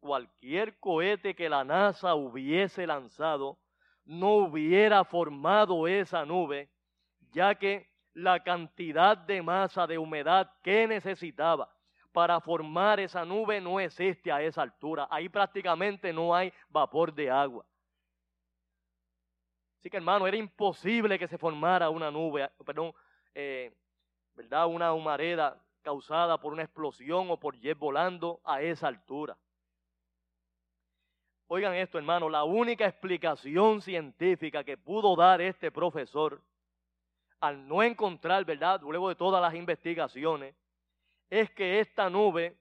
cualquier 0.02 0.78
cohete 0.80 1.36
que 1.36 1.48
la 1.48 1.64
NASA 1.64 2.16
hubiese 2.16 2.86
lanzado 2.86 3.58
no 4.04 4.34
hubiera 4.34 5.06
formado 5.06 5.88
esa 5.88 6.26
nube, 6.26 6.70
ya 7.32 7.56
que 7.56 7.90
la 8.14 8.44
cantidad 8.44 9.16
de 9.16 9.42
masa 9.42 9.88
de 9.88 9.98
humedad 9.98 10.52
que 10.62 10.88
necesitaba 10.88 11.70
para 12.12 12.42
formar 12.42 13.00
esa 13.00 13.24
nube 13.24 13.62
no 13.62 13.80
existe 13.80 14.32
a 14.32 14.42
esa 14.42 14.64
altura. 14.64 15.08
Ahí 15.10 15.30
prácticamente 15.30 16.12
no 16.12 16.36
hay 16.36 16.52
vapor 16.68 17.14
de 17.14 17.30
agua. 17.30 17.66
Así 19.80 19.90
que 19.90 19.98
hermano, 19.98 20.28
era 20.28 20.36
imposible 20.36 21.18
que 21.18 21.28
se 21.28 21.38
formara 21.38 21.90
una 21.90 22.12
nube, 22.12 22.50
perdón, 22.66 22.94
eh, 23.34 23.74
¿verdad? 24.36 24.68
Una 24.68 24.94
humareda 24.94 25.58
causada 25.82 26.38
por 26.40 26.54
una 26.54 26.64
explosión 26.64 27.32
o 27.32 27.40
por 27.40 27.58
jet 27.58 27.78
volando 27.78 28.42
a 28.44 28.62
esa 28.62 28.88
altura. 28.88 29.38
Oigan 31.54 31.74
esto, 31.74 31.98
hermano, 31.98 32.30
la 32.30 32.46
única 32.46 32.86
explicación 32.86 33.82
científica 33.82 34.64
que 34.64 34.78
pudo 34.78 35.18
dar 35.18 35.42
este 35.42 35.70
profesor, 35.70 36.42
al 37.42 37.68
no 37.68 37.84
encontrar, 37.84 38.46
¿verdad? 38.46 38.80
Luego 38.82 39.10
de 39.10 39.16
todas 39.16 39.42
las 39.42 39.54
investigaciones, 39.54 40.56
es 41.30 41.52
que 41.52 41.82
esta 41.82 42.10
nube 42.10 42.58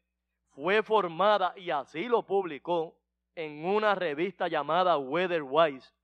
fue 0.56 0.82
formada, 0.82 1.54
y 1.56 1.70
así 1.70 2.08
lo 2.08 2.24
publicó 2.24 2.98
en 3.36 3.64
una 3.64 3.94
revista 3.94 4.48
llamada 4.48 4.98
Weatherwise, 4.98 5.94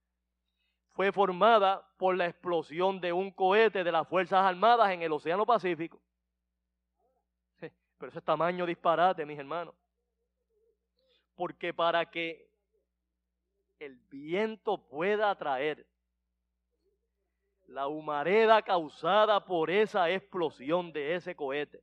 fue 0.92 1.10
formada 1.10 1.84
por 1.96 2.16
la 2.16 2.26
explosión 2.26 3.00
de 3.00 3.12
un 3.12 3.32
cohete 3.32 3.82
de 3.82 3.90
las 3.90 4.06
Fuerzas 4.06 4.44
Armadas 4.44 4.92
en 4.92 5.02
el 5.02 5.10
Océano 5.10 5.44
Pacífico. 5.44 6.00
Pero 7.58 8.10
ese 8.10 8.20
es 8.20 8.24
tamaño 8.24 8.64
disparate, 8.64 9.26
mis 9.26 9.40
hermanos. 9.40 9.74
Porque 11.34 11.74
para 11.74 12.08
que 12.08 12.46
el 13.78 13.96
viento 14.10 14.78
pueda 14.88 15.30
atraer 15.30 15.86
la 17.66 17.88
humareda 17.88 18.62
causada 18.62 19.44
por 19.44 19.70
esa 19.70 20.10
explosión 20.10 20.92
de 20.92 21.14
ese 21.16 21.34
cohete, 21.34 21.82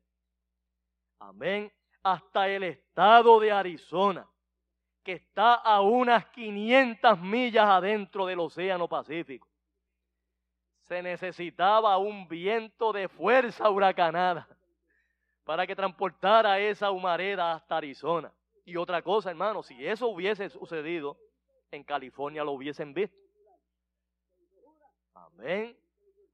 Amén. 1.19 1.71
Hasta 2.03 2.49
el 2.49 2.63
estado 2.63 3.39
de 3.39 3.49
Arizona, 3.49 4.27
que 5.03 5.13
está 5.13 5.53
a 5.53 5.79
unas 5.79 6.25
500 6.31 7.17
millas 7.21 7.65
adentro 7.65 8.25
del 8.25 8.41
Océano 8.41 8.89
Pacífico. 8.89 9.47
Se 10.81 11.01
necesitaba 11.01 11.97
un 11.97 12.27
viento 12.27 12.91
de 12.91 13.07
fuerza 13.07 13.69
huracanada 13.69 14.45
para 15.45 15.65
que 15.65 15.77
transportara 15.77 16.59
esa 16.59 16.91
humareda 16.91 17.53
hasta 17.53 17.77
Arizona. 17.77 18.33
Y 18.65 18.75
otra 18.75 19.01
cosa, 19.01 19.29
hermano, 19.29 19.63
si 19.63 19.85
eso 19.85 20.09
hubiese 20.09 20.49
sucedido, 20.49 21.17
en 21.75 21.83
California 21.83 22.43
lo 22.43 22.51
hubiesen 22.51 22.93
visto. 22.93 23.17
Amén. 25.13 25.77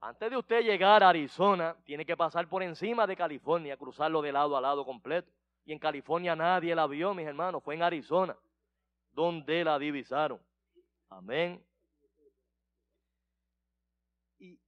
Antes 0.02 0.30
de 0.30 0.38
usted 0.38 0.62
llegar 0.62 1.04
a 1.04 1.10
Arizona, 1.10 1.76
tiene 1.84 2.06
que 2.06 2.16
pasar 2.16 2.48
por 2.48 2.64
encima 2.64 3.06
de 3.06 3.16
California, 3.16 3.76
cruzarlo 3.76 4.22
de 4.22 4.32
lado 4.32 4.56
a 4.56 4.62
lado 4.62 4.86
completo. 4.86 5.30
Y 5.66 5.74
en 5.74 5.80
California 5.80 6.36
nadie 6.36 6.74
la 6.74 6.88
vio, 6.88 7.14
mis 7.14 7.28
hermanos, 7.28 7.64
fue 7.64 7.76
en 7.76 7.84
Arizona 7.84 8.38
donde 9.12 9.64
la 9.64 9.78
divisaron. 9.78 10.40
Amén. 11.10 11.64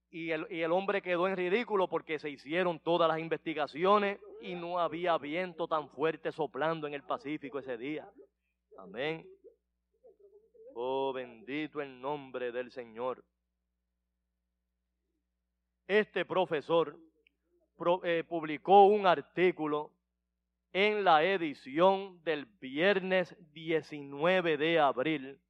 Y, 0.09 0.31
el, 0.31 0.45
y, 0.49 0.61
el, 0.61 0.71
hombre 0.73 1.01
quedó 1.01 1.25
en 1.27 1.37
ridículo 1.37 1.87
porque 1.87 2.19
se 2.19 2.29
hicieron 2.29 2.79
todas 2.81 3.07
las 3.07 3.19
investigaciones 3.19 4.19
y 4.41 4.55
no 4.55 4.77
había 4.77 5.17
viento 5.17 5.69
tan 5.69 5.87
fuerte 5.87 6.33
soplando 6.33 6.85
en 6.85 6.93
el 6.93 7.03
Pacífico 7.03 7.59
ese 7.59 7.77
día. 7.77 8.09
Amén. 8.77 9.25
Oh, 10.75 11.11
bendito 11.13 11.81
el 11.81 11.99
nombre 11.99 12.51
del 12.51 12.71
Señor 12.71 13.23
este 15.91 16.23
profesor 16.23 16.97
eh, 18.03 18.23
publicó 18.25 18.85
un 18.85 19.05
artículo 19.05 19.91
en 20.71 21.03
la 21.03 21.21
edición 21.21 22.23
del 22.23 22.45
viernes 22.45 23.35
19 23.51 24.55
de 24.55 24.79
abril 24.79 25.41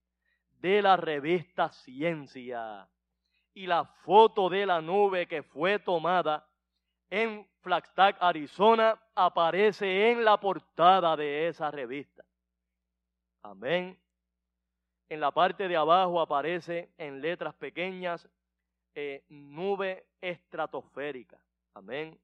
de 0.60 0.82
la 0.82 0.98
revista 0.98 1.70
Ciencia. 1.70 2.90
Y 3.54 3.68
la 3.68 3.86
foto 3.86 4.50
de 4.50 4.66
la 4.66 4.82
nube 4.82 5.28
que 5.28 5.44
fue 5.44 5.78
tomada 5.78 6.48
en 7.08 7.48
Flagstaff, 7.60 8.16
Arizona, 8.20 9.00
aparece 9.14 10.10
en 10.10 10.26
la 10.26 10.40
portada 10.40 11.16
de 11.16 11.50
esa 11.50 11.70
revista. 11.70 12.26
Amén. 13.44 14.01
En 15.12 15.20
la 15.20 15.32
parte 15.32 15.68
de 15.68 15.76
abajo 15.76 16.22
aparece 16.22 16.94
en 16.98 17.20
letras 17.20 17.54
pequeñas 17.56 18.30
eh, 18.96 19.26
nube 19.28 20.06
estratosférica. 20.22 21.38
Amén. 21.74 22.18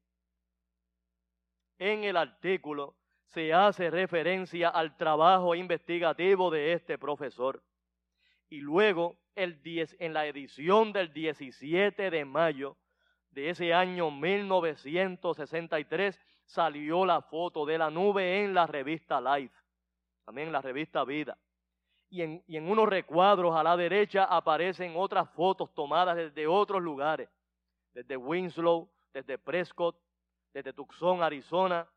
En 1.77 2.05
el 2.05 2.15
artículo 2.15 2.95
se 3.25 3.53
hace 3.53 3.89
referencia 3.89 4.69
al 4.69 4.95
trabajo 4.95 5.53
investigativo 5.53 6.49
de 6.49 6.71
este 6.71 6.97
profesor. 6.97 7.61
Y 8.47 8.61
luego, 8.61 9.17
el 9.35 9.59
en 9.99 10.13
la 10.13 10.25
edición 10.25 10.93
del 10.93 11.11
17 11.11 12.09
de 12.09 12.23
mayo 12.23 12.77
de 13.31 13.49
ese 13.49 13.73
año 13.73 14.11
1963, 14.11 16.17
salió 16.45 17.05
la 17.05 17.21
foto 17.21 17.65
de 17.65 17.79
la 17.79 17.89
nube 17.89 18.45
en 18.45 18.53
la 18.53 18.65
revista 18.65 19.19
Life, 19.19 19.53
también 20.23 20.47
en 20.47 20.53
la 20.53 20.61
revista 20.61 21.03
Vida. 21.03 21.37
Y 22.09 22.21
en, 22.21 22.69
unos 22.69 22.87
recuadros 22.87 23.55
a 23.55 23.63
la 23.63 23.75
derecha 23.75 24.23
aparecen 24.23 24.93
otras 24.95 25.29
fotos 25.31 25.73
tomadas 25.73 26.15
desde 26.15 26.47
otros 26.47 26.81
lugares, 26.81 27.29
desde 27.93 28.15
Winslow, 28.15 28.89
desde 29.13 29.37
Prescott, 29.37 29.97
desde 30.53 30.73
Tucson, 30.73 31.21
Arizona, 31.21 31.87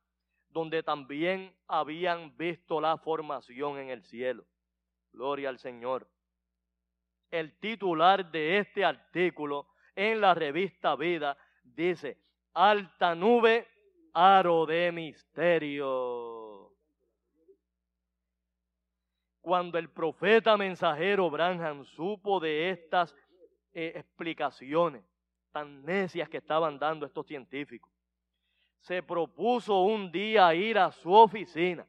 donde 0.48 0.82
también 0.82 1.54
habían 1.68 2.36
visto 2.36 2.80
la 2.80 2.98
formación 2.98 3.78
en 3.78 3.90
el 3.90 4.02
cielo. 4.02 4.44
Gloria 5.12 5.48
al 5.48 5.58
Señor. 5.58 6.08
El 7.30 7.56
titular 7.60 8.30
de 8.30 8.58
este 8.58 8.84
artículo 8.84 9.68
en 9.94 10.20
la 10.20 10.34
revista 10.34 10.96
Vida 10.96 11.36
dice, 11.62 12.18
alta 12.54 13.14
nube, 13.14 13.68
aro 14.12 14.66
de 14.66 14.90
misterio. 14.90 16.39
Cuando 19.40 19.78
el 19.78 19.88
profeta 19.90 20.56
mensajero 20.56 21.30
Branham 21.30 21.84
supo 21.84 22.40
de 22.40 22.70
estas 22.70 23.14
eh, 23.72 23.92
explicaciones 23.96 25.04
tan 25.50 25.84
necias 25.84 26.28
que 26.28 26.36
estaban 26.36 26.78
dando 26.78 27.06
estos 27.06 27.26
científicos, 27.26 27.90
se 28.80 29.02
propuso 29.02 29.82
un 29.82 30.10
día 30.10 30.54
ir 30.54 30.78
a 30.78 30.90
su 30.90 31.12
oficina 31.12 31.86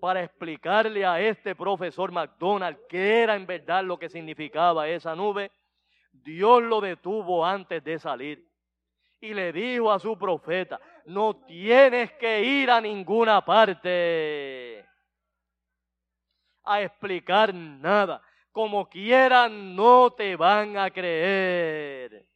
para 0.00 0.22
explicarle 0.22 1.04
a 1.04 1.20
este 1.20 1.54
profesor 1.54 2.12
McDonald 2.12 2.78
qué 2.88 3.22
era 3.22 3.34
en 3.36 3.46
verdad 3.46 3.82
lo 3.84 3.98
que 3.98 4.08
significaba 4.08 4.86
esa 4.88 5.14
nube, 5.14 5.50
Dios 6.12 6.62
lo 6.62 6.80
detuvo 6.80 7.44
antes 7.44 7.82
de 7.82 7.98
salir 7.98 8.46
y 9.20 9.32
le 9.32 9.52
dijo 9.52 9.90
a 9.90 9.98
su 9.98 10.18
profeta, 10.18 10.78
no 11.06 11.34
tienes 11.46 12.12
que 12.12 12.42
ir 12.42 12.70
a 12.70 12.80
ninguna 12.80 13.42
parte 13.42 14.63
a 16.64 16.82
explicar 16.82 17.54
nada. 17.54 18.22
Como 18.52 18.88
quieran, 18.88 19.74
no 19.74 20.10
te 20.12 20.36
van 20.36 20.76
a 20.76 20.90
creer. 20.90 22.26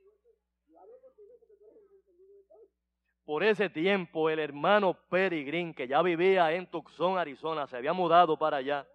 Por 3.25 3.45
ese 3.45 3.69
tiempo 3.69 4.31
el 4.31 4.38
hermano 4.38 4.95
Peregrín, 4.95 5.75
que 5.75 5.87
ya 5.87 6.01
vivía 6.01 6.51
en 6.53 6.67
Tucson, 6.71 7.19
Arizona, 7.19 7.67
se 7.67 7.77
había 7.77 7.93
mudado 7.93 8.38
para 8.38 8.57
allá, 8.57 8.87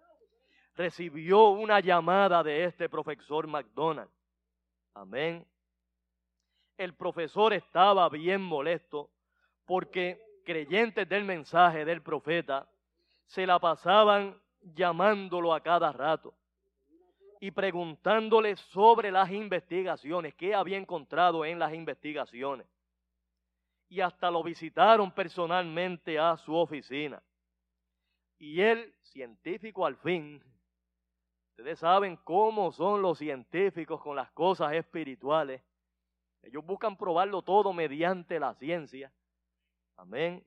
recibió 0.74 1.50
una 1.50 1.78
llamada 1.80 2.42
de 2.42 2.64
este 2.64 2.88
profesor 2.88 3.46
McDonald. 3.46 4.10
Amén. 4.92 5.46
El 6.76 6.94
profesor 6.94 7.52
estaba 7.52 8.08
bien 8.08 8.42
molesto 8.42 9.10
porque 9.64 10.20
creyentes 10.44 11.08
del 11.08 11.24
mensaje 11.24 11.84
del 11.84 12.02
profeta 12.02 12.68
se 13.26 13.46
la 13.46 13.58
pasaban 13.58 14.36
llamándolo 14.74 15.52
a 15.52 15.60
cada 15.60 15.92
rato 15.92 16.34
y 17.40 17.50
preguntándole 17.50 18.56
sobre 18.56 19.10
las 19.10 19.30
investigaciones, 19.30 20.34
qué 20.34 20.54
había 20.54 20.78
encontrado 20.78 21.44
en 21.44 21.58
las 21.58 21.74
investigaciones 21.74 22.66
y 23.88 24.00
hasta 24.00 24.30
lo 24.30 24.42
visitaron 24.42 25.12
personalmente 25.12 26.18
a 26.18 26.36
su 26.38 26.54
oficina. 26.54 27.22
Y 28.38 28.60
él, 28.60 28.92
científico 29.02 29.86
al 29.86 29.96
fin, 29.96 30.42
ustedes 31.50 31.78
saben 31.78 32.16
cómo 32.24 32.72
son 32.72 33.02
los 33.02 33.18
científicos 33.18 34.00
con 34.00 34.16
las 34.16 34.30
cosas 34.32 34.72
espirituales. 34.72 35.62
Ellos 36.42 36.64
buscan 36.64 36.96
probarlo 36.96 37.42
todo 37.42 37.72
mediante 37.72 38.40
la 38.40 38.54
ciencia. 38.54 39.12
Amén. 39.96 40.44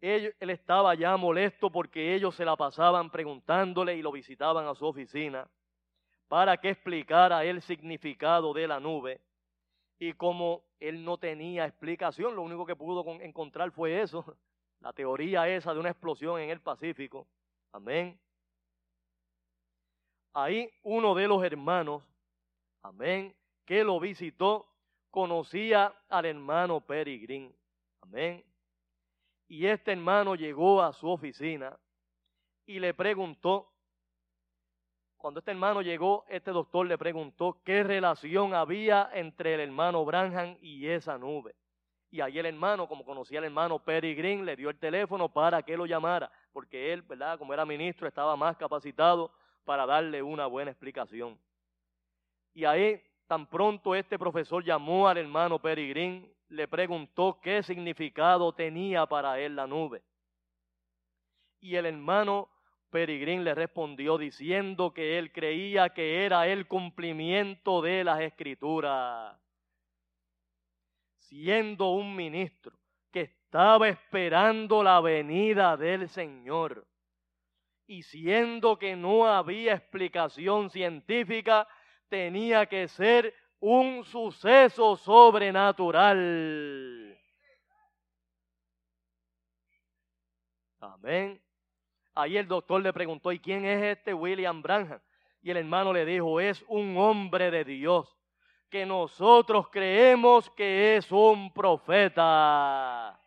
Él 0.00 0.50
estaba 0.50 0.94
ya 0.94 1.16
molesto 1.16 1.70
porque 1.70 2.14
ellos 2.14 2.34
se 2.34 2.44
la 2.44 2.56
pasaban 2.56 3.10
preguntándole 3.10 3.96
y 3.96 4.02
lo 4.02 4.12
visitaban 4.12 4.66
a 4.66 4.74
su 4.74 4.86
oficina 4.86 5.48
para 6.28 6.56
que 6.58 6.70
explicara 6.70 7.44
el 7.44 7.62
significado 7.62 8.52
de 8.52 8.68
la 8.68 8.78
nube 8.78 9.20
y 9.98 10.12
como 10.12 10.62
él 10.78 11.04
no 11.04 11.18
tenía 11.18 11.66
explicación, 11.66 12.36
lo 12.36 12.42
único 12.42 12.64
que 12.64 12.76
pudo 12.76 13.04
encontrar 13.20 13.72
fue 13.72 14.00
eso, 14.00 14.24
la 14.80 14.92
teoría 14.92 15.48
esa 15.48 15.74
de 15.74 15.80
una 15.80 15.90
explosión 15.90 16.40
en 16.40 16.50
el 16.50 16.60
Pacífico. 16.60 17.26
Amén. 17.72 18.18
Ahí 20.32 20.70
uno 20.84 21.14
de 21.14 21.26
los 21.26 21.42
hermanos, 21.42 22.02
amén, 22.82 23.34
que 23.64 23.82
lo 23.82 23.98
visitó, 23.98 24.68
conocía 25.10 25.92
al 26.08 26.26
hermano 26.26 26.80
Peregrín. 26.80 27.52
Amén. 28.00 28.47
Y 29.48 29.66
este 29.66 29.92
hermano 29.92 30.34
llegó 30.34 30.82
a 30.82 30.92
su 30.92 31.08
oficina 31.08 31.76
y 32.66 32.78
le 32.78 32.94
preguntó 32.94 33.72
cuando 35.18 35.40
este 35.40 35.50
hermano 35.50 35.82
llegó, 35.82 36.24
este 36.28 36.52
doctor 36.52 36.86
le 36.86 36.96
preguntó 36.96 37.60
qué 37.64 37.82
relación 37.82 38.54
había 38.54 39.10
entre 39.12 39.54
el 39.54 39.60
hermano 39.60 40.04
Branham 40.04 40.56
y 40.62 40.86
esa 40.86 41.18
nube. 41.18 41.56
Y 42.10 42.20
ahí 42.20 42.38
el 42.38 42.46
hermano, 42.46 42.86
como 42.86 43.04
conocía 43.04 43.40
al 43.40 43.46
hermano 43.46 43.82
Green, 43.84 44.46
le 44.46 44.54
dio 44.54 44.70
el 44.70 44.78
teléfono 44.78 45.28
para 45.28 45.62
que 45.62 45.76
lo 45.76 45.86
llamara, 45.86 46.30
porque 46.52 46.92
él, 46.92 47.02
¿verdad? 47.02 47.36
Como 47.36 47.52
era 47.52 47.66
ministro, 47.66 48.06
estaba 48.06 48.36
más 48.36 48.56
capacitado 48.56 49.32
para 49.64 49.84
darle 49.86 50.22
una 50.22 50.46
buena 50.46 50.70
explicación. 50.70 51.36
Y 52.54 52.64
ahí, 52.64 53.02
tan 53.26 53.46
pronto 53.46 53.96
este 53.96 54.18
profesor 54.18 54.64
llamó 54.64 55.08
al 55.08 55.18
hermano 55.18 55.58
Green, 55.58 56.32
le 56.48 56.66
preguntó 56.68 57.40
qué 57.42 57.62
significado 57.62 58.52
tenía 58.52 59.06
para 59.06 59.38
él 59.38 59.56
la 59.56 59.66
nube. 59.66 60.02
Y 61.60 61.74
el 61.74 61.86
hermano 61.86 62.48
Peregrín 62.90 63.44
le 63.44 63.54
respondió 63.54 64.16
diciendo 64.16 64.92
que 64.94 65.18
él 65.18 65.32
creía 65.32 65.90
que 65.90 66.24
era 66.24 66.46
el 66.46 66.66
cumplimiento 66.66 67.82
de 67.82 68.04
las 68.04 68.20
escrituras. 68.20 69.38
Siendo 71.18 71.90
un 71.90 72.16
ministro 72.16 72.78
que 73.10 73.20
estaba 73.22 73.88
esperando 73.88 74.82
la 74.82 75.00
venida 75.00 75.76
del 75.76 76.08
Señor 76.08 76.86
y 77.86 78.02
siendo 78.02 78.78
que 78.78 78.96
no 78.96 79.26
había 79.26 79.74
explicación 79.74 80.70
científica, 80.70 81.68
tenía 82.08 82.66
que 82.66 82.88
ser 82.88 83.34
un 83.60 84.04
suceso 84.04 84.96
sobrenatural. 84.96 87.18
Amén. 90.80 91.40
Ahí 92.14 92.36
el 92.36 92.48
doctor 92.48 92.82
le 92.82 92.92
preguntó, 92.92 93.32
¿y 93.32 93.38
quién 93.38 93.64
es 93.64 93.96
este 93.96 94.14
William 94.14 94.62
Branham? 94.62 95.00
Y 95.40 95.50
el 95.50 95.58
hermano 95.58 95.92
le 95.92 96.04
dijo, 96.04 96.40
es 96.40 96.64
un 96.68 96.96
hombre 96.96 97.50
de 97.50 97.64
Dios, 97.64 98.16
que 98.68 98.84
nosotros 98.84 99.68
creemos 99.70 100.50
que 100.50 100.96
es 100.96 101.10
un 101.12 101.52
profeta. 101.52 103.20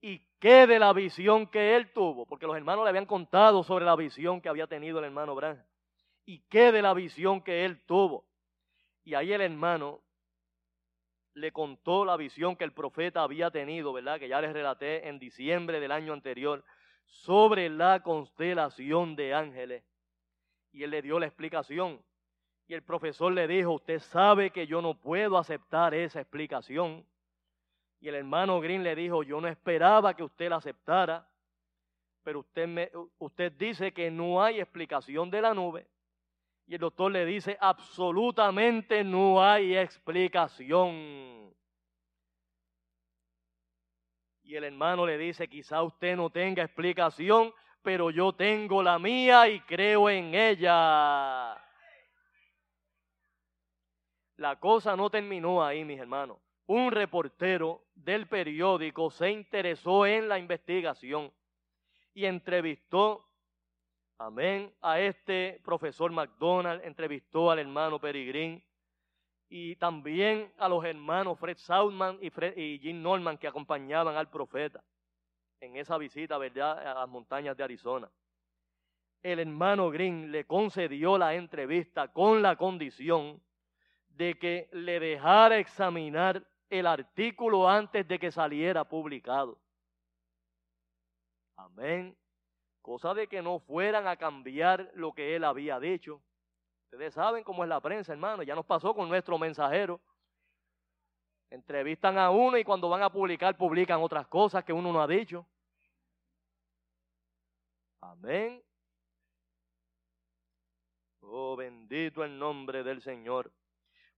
¿Y 0.00 0.18
qué 0.38 0.66
de 0.66 0.78
la 0.78 0.92
visión 0.92 1.46
que 1.46 1.76
él 1.76 1.92
tuvo? 1.92 2.26
Porque 2.26 2.46
los 2.46 2.56
hermanos 2.56 2.84
le 2.84 2.90
habían 2.90 3.06
contado 3.06 3.62
sobre 3.62 3.84
la 3.84 3.96
visión 3.96 4.40
que 4.40 4.48
había 4.48 4.66
tenido 4.66 4.98
el 4.98 5.04
hermano 5.04 5.34
Branham. 5.34 5.64
¿Y 6.26 6.40
qué 6.48 6.72
de 6.72 6.82
la 6.82 6.92
visión 6.92 7.40
que 7.40 7.64
él 7.64 7.80
tuvo? 7.86 8.26
Y 9.04 9.14
ahí 9.14 9.32
el 9.32 9.40
hermano 9.40 10.02
le 11.34 11.52
contó 11.52 12.04
la 12.04 12.16
visión 12.16 12.56
que 12.56 12.64
el 12.64 12.72
profeta 12.72 13.22
había 13.22 13.50
tenido, 13.50 13.92
¿verdad? 13.92 14.18
Que 14.18 14.28
ya 14.28 14.40
les 14.40 14.52
relaté 14.52 15.06
en 15.08 15.20
diciembre 15.20 15.78
del 15.78 15.92
año 15.92 16.12
anterior, 16.12 16.64
sobre 17.04 17.68
la 17.68 18.02
constelación 18.02 19.14
de 19.14 19.34
ángeles. 19.34 19.84
Y 20.72 20.82
él 20.82 20.90
le 20.90 21.02
dio 21.02 21.20
la 21.20 21.26
explicación. 21.26 22.02
Y 22.66 22.74
el 22.74 22.82
profesor 22.82 23.32
le 23.32 23.46
dijo, 23.46 23.72
usted 23.72 24.00
sabe 24.00 24.50
que 24.50 24.66
yo 24.66 24.82
no 24.82 24.94
puedo 24.94 25.38
aceptar 25.38 25.94
esa 25.94 26.20
explicación. 26.20 27.06
Y 28.00 28.08
el 28.08 28.16
hermano 28.16 28.60
Green 28.60 28.82
le 28.82 28.96
dijo, 28.96 29.22
yo 29.22 29.40
no 29.40 29.46
esperaba 29.46 30.14
que 30.14 30.24
usted 30.24 30.48
la 30.48 30.56
aceptara, 30.56 31.28
pero 32.24 32.40
usted, 32.40 32.66
me, 32.66 32.90
usted 33.18 33.52
dice 33.52 33.92
que 33.92 34.10
no 34.10 34.42
hay 34.42 34.58
explicación 34.58 35.30
de 35.30 35.40
la 35.40 35.54
nube. 35.54 35.86
Y 36.66 36.74
el 36.74 36.80
doctor 36.80 37.12
le 37.12 37.24
dice, 37.24 37.56
absolutamente 37.60 39.04
no 39.04 39.42
hay 39.42 39.76
explicación. 39.76 41.54
Y 44.42 44.54
el 44.54 44.64
hermano 44.64 45.06
le 45.06 45.16
dice, 45.16 45.48
quizá 45.48 45.82
usted 45.82 46.16
no 46.16 46.30
tenga 46.30 46.64
explicación, 46.64 47.52
pero 47.82 48.10
yo 48.10 48.32
tengo 48.32 48.82
la 48.82 48.98
mía 48.98 49.48
y 49.48 49.60
creo 49.60 50.10
en 50.10 50.34
ella. 50.34 51.56
La 54.36 54.56
cosa 54.58 54.96
no 54.96 55.08
terminó 55.08 55.64
ahí, 55.64 55.84
mis 55.84 56.00
hermanos. 56.00 56.38
Un 56.66 56.90
reportero 56.90 57.84
del 57.94 58.26
periódico 58.26 59.10
se 59.10 59.30
interesó 59.30 60.04
en 60.04 60.28
la 60.28 60.38
investigación 60.38 61.32
y 62.12 62.24
entrevistó, 62.24 63.24
amén, 64.18 64.72
a 64.80 65.00
este 65.00 65.60
profesor 65.64 66.10
McDonald, 66.10 66.82
entrevistó 66.84 67.50
al 67.50 67.58
hermano 67.58 68.00
Peregrín 68.00 68.62
y 69.48 69.76
también 69.76 70.52
a 70.58 70.68
los 70.68 70.84
hermanos 70.84 71.38
Fred 71.38 71.56
Saudman 71.58 72.18
y, 72.20 72.30
y 72.60 72.78
Jim 72.78 73.02
Norman 73.02 73.38
que 73.38 73.46
acompañaban 73.46 74.16
al 74.16 74.28
profeta 74.28 74.82
en 75.60 75.76
esa 75.76 75.98
visita, 75.98 76.38
¿verdad?, 76.38 76.78
a 76.86 76.94
las 76.94 77.08
montañas 77.08 77.56
de 77.56 77.64
Arizona. 77.64 78.10
El 79.22 79.38
hermano 79.40 79.90
Green 79.90 80.30
le 80.30 80.44
concedió 80.44 81.18
la 81.18 81.34
entrevista 81.34 82.08
con 82.08 82.42
la 82.42 82.56
condición 82.56 83.42
de 84.08 84.38
que 84.38 84.68
le 84.72 85.00
dejara 85.00 85.58
examinar 85.58 86.46
el 86.70 86.86
artículo 86.86 87.68
antes 87.68 88.06
de 88.06 88.18
que 88.18 88.30
saliera 88.30 88.84
publicado. 88.84 89.58
Amén. 91.56 92.16
Cosa 92.86 93.14
de 93.14 93.26
que 93.26 93.42
no 93.42 93.58
fueran 93.58 94.06
a 94.06 94.16
cambiar 94.16 94.92
lo 94.94 95.12
que 95.12 95.34
él 95.34 95.42
había 95.42 95.80
dicho. 95.80 96.22
Ustedes 96.84 97.14
saben 97.14 97.42
cómo 97.42 97.64
es 97.64 97.68
la 97.68 97.80
prensa, 97.80 98.12
hermano. 98.12 98.44
Ya 98.44 98.54
nos 98.54 98.64
pasó 98.64 98.94
con 98.94 99.08
nuestro 99.08 99.36
mensajero. 99.38 100.00
Entrevistan 101.50 102.16
a 102.16 102.30
uno 102.30 102.56
y 102.56 102.62
cuando 102.62 102.88
van 102.88 103.02
a 103.02 103.10
publicar, 103.10 103.56
publican 103.56 104.00
otras 104.00 104.28
cosas 104.28 104.62
que 104.62 104.72
uno 104.72 104.92
no 104.92 105.02
ha 105.02 105.08
dicho. 105.08 105.44
Amén. 108.02 108.62
Oh, 111.22 111.56
bendito 111.56 112.22
el 112.22 112.38
nombre 112.38 112.84
del 112.84 113.02
Señor. 113.02 113.50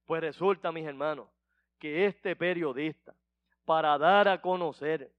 Pues 0.05 0.21
resulta, 0.21 0.71
mis 0.71 0.85
hermanos, 0.85 1.27
que 1.79 2.05
este 2.05 2.35
periodista, 2.35 3.15
para 3.65 3.97
dar 3.97 4.27
a 4.27 4.39
conocer 4.39 5.11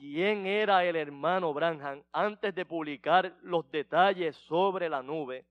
quién 0.00 0.46
era 0.46 0.82
el 0.82 0.96
hermano 0.96 1.52
Branham 1.52 2.02
antes 2.10 2.54
de 2.54 2.64
publicar 2.64 3.36
los 3.42 3.70
detalles 3.70 4.34
sobre 4.34 4.88
la 4.88 5.02
nube, 5.02 5.44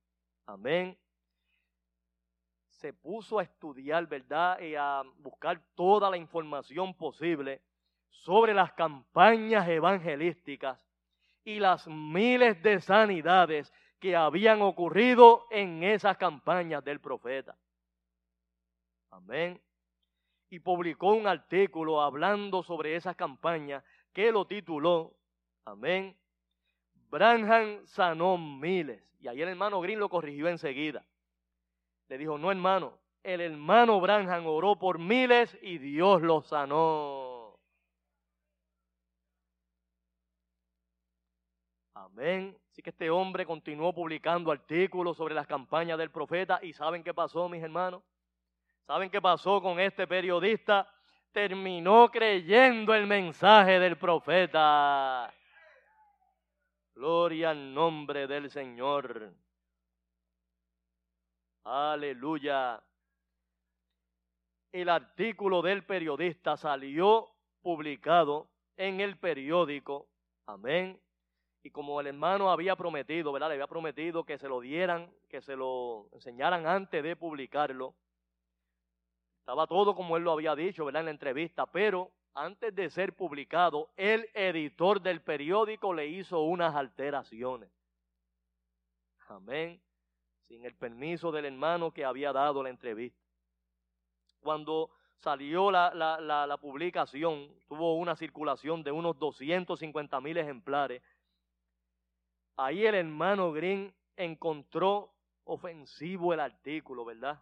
amén, 0.48 0.98
se 2.68 2.92
puso 2.92 3.38
a 3.38 3.44
estudiar, 3.44 4.08
¿verdad? 4.08 4.60
Y 4.60 4.74
a 4.74 5.04
buscar 5.20 5.62
toda 5.76 6.10
la 6.10 6.18
información 6.18 6.96
posible 6.96 7.62
sobre 8.10 8.56
las 8.56 8.74
campañas 8.74 9.68
evangelísticas 9.68 10.84
y 11.44 11.60
las 11.60 11.88
miles 11.88 12.60
de 12.64 12.82
sanidades 12.82 13.72
que 14.00 14.16
habían 14.16 14.64
ocurrido 14.64 15.46
en 15.52 15.84
esas 15.84 16.18
campañas 16.18 16.84
del 16.84 17.00
profeta. 17.00 17.56
Amén. 19.12 19.62
Y 20.50 20.60
publicó 20.60 21.14
un 21.14 21.28
artículo 21.28 22.02
hablando 22.02 22.64
sobre 22.64 22.96
esas 22.96 23.16
campañas 23.16 23.84
que 24.14 24.32
lo 24.32 24.46
tituló, 24.46 25.16
amén, 25.66 26.18
Branham 27.10 27.86
sanó 27.86 28.38
miles. 28.38 29.04
Y 29.20 29.28
ahí 29.28 29.42
el 29.42 29.50
hermano 29.50 29.82
Green 29.82 30.00
lo 30.00 30.10
corrigió 30.10 30.48
enseguida. 30.48 31.06
Le 32.08 32.18
dijo, 32.18 32.38
no 32.38 32.52
hermano, 32.52 32.98
el 33.24 33.42
hermano 33.42 34.00
Branham 34.00 34.48
oró 34.48 34.78
por 34.78 34.98
miles 34.98 35.58
y 35.62 35.78
Dios 35.78 36.22
lo 36.22 36.42
sanó. 36.42 37.60
Amén. 41.94 42.58
Así 42.72 42.82
que 42.82 42.92
este 42.92 43.10
hombre 43.10 43.46
continuó 43.46 43.94
publicando 43.94 44.52
artículos 44.52 45.18
sobre 45.18 45.36
las 45.36 45.48
campañas 45.48 45.98
del 45.98 46.12
profeta 46.12 46.60
y 46.64 46.72
¿saben 46.74 47.04
qué 47.04 47.14
pasó, 47.14 47.50
mis 47.50 47.62
hermanos? 47.62 48.02
¿Saben 48.88 49.10
qué 49.10 49.22
pasó 49.22 49.62
con 49.62 49.80
este 49.80 50.08
periodista? 50.08 50.92
Terminó 51.32 52.10
creyendo 52.10 52.94
el 52.94 53.06
mensaje 53.06 53.80
del 53.80 53.98
profeta. 53.98 55.32
Gloria 56.96 57.52
al 57.52 57.74
nombre 57.74 58.28
del 58.28 58.50
Señor. 58.50 59.32
Aleluya. 61.64 62.82
El 64.72 64.90
artículo 64.90 65.62
del 65.62 65.84
periodista 65.86 66.58
salió 66.58 67.30
publicado 67.62 68.50
en 68.76 69.00
el 69.00 69.18
periódico. 69.18 70.08
Amén. 70.48 71.00
Y 71.62 71.70
como 71.70 72.02
el 72.02 72.08
hermano 72.08 72.50
había 72.50 72.76
prometido, 72.76 73.32
¿verdad? 73.32 73.50
Le 73.50 73.54
había 73.56 73.68
prometido 73.68 74.24
que 74.24 74.38
se 74.38 74.48
lo 74.48 74.62
dieran, 74.62 75.12
que 75.28 75.42
se 75.42 75.56
lo 75.56 76.10
enseñaran 76.14 76.66
antes 76.66 77.04
de 77.04 77.16
publicarlo. 77.16 77.94
Estaba 79.50 79.66
todo 79.66 79.96
como 79.96 80.16
él 80.16 80.22
lo 80.22 80.34
había 80.34 80.56
dicho, 80.56 80.86
¿verdad? 80.86 81.00
En 81.00 81.06
la 81.06 81.12
entrevista, 81.12 81.66
pero 81.66 82.12
antes 82.36 82.76
de 82.76 82.88
ser 82.92 83.16
publicado, 83.16 83.90
el 83.98 84.30
editor 84.36 85.02
del 85.02 85.22
periódico 85.22 85.92
le 85.92 86.06
hizo 86.06 86.42
unas 86.42 86.76
alteraciones. 86.76 87.72
Amén. 89.28 89.82
Sin 90.48 90.64
el 90.66 90.76
permiso 90.76 91.32
del 91.32 91.46
hermano 91.46 91.92
que 91.92 92.06
había 92.06 92.32
dado 92.32 92.62
la 92.62 92.70
entrevista. 92.70 93.20
Cuando 94.40 94.92
salió 95.18 95.72
la, 95.72 96.60
publicación, 96.62 97.52
tuvo 97.68 97.96
una 97.96 98.16
circulación 98.16 98.84
de 98.84 98.92
unos 98.92 99.18
250 99.18 100.22
mil 100.22 100.38
ejemplares. 100.38 101.02
Ahí 102.56 102.86
el 102.86 102.94
hermano 102.94 103.52
Green 103.52 103.92
encontró 104.16 105.12
ofensivo 105.46 106.36
el 106.36 106.40
artículo, 106.40 107.04
¿verdad? 107.04 107.42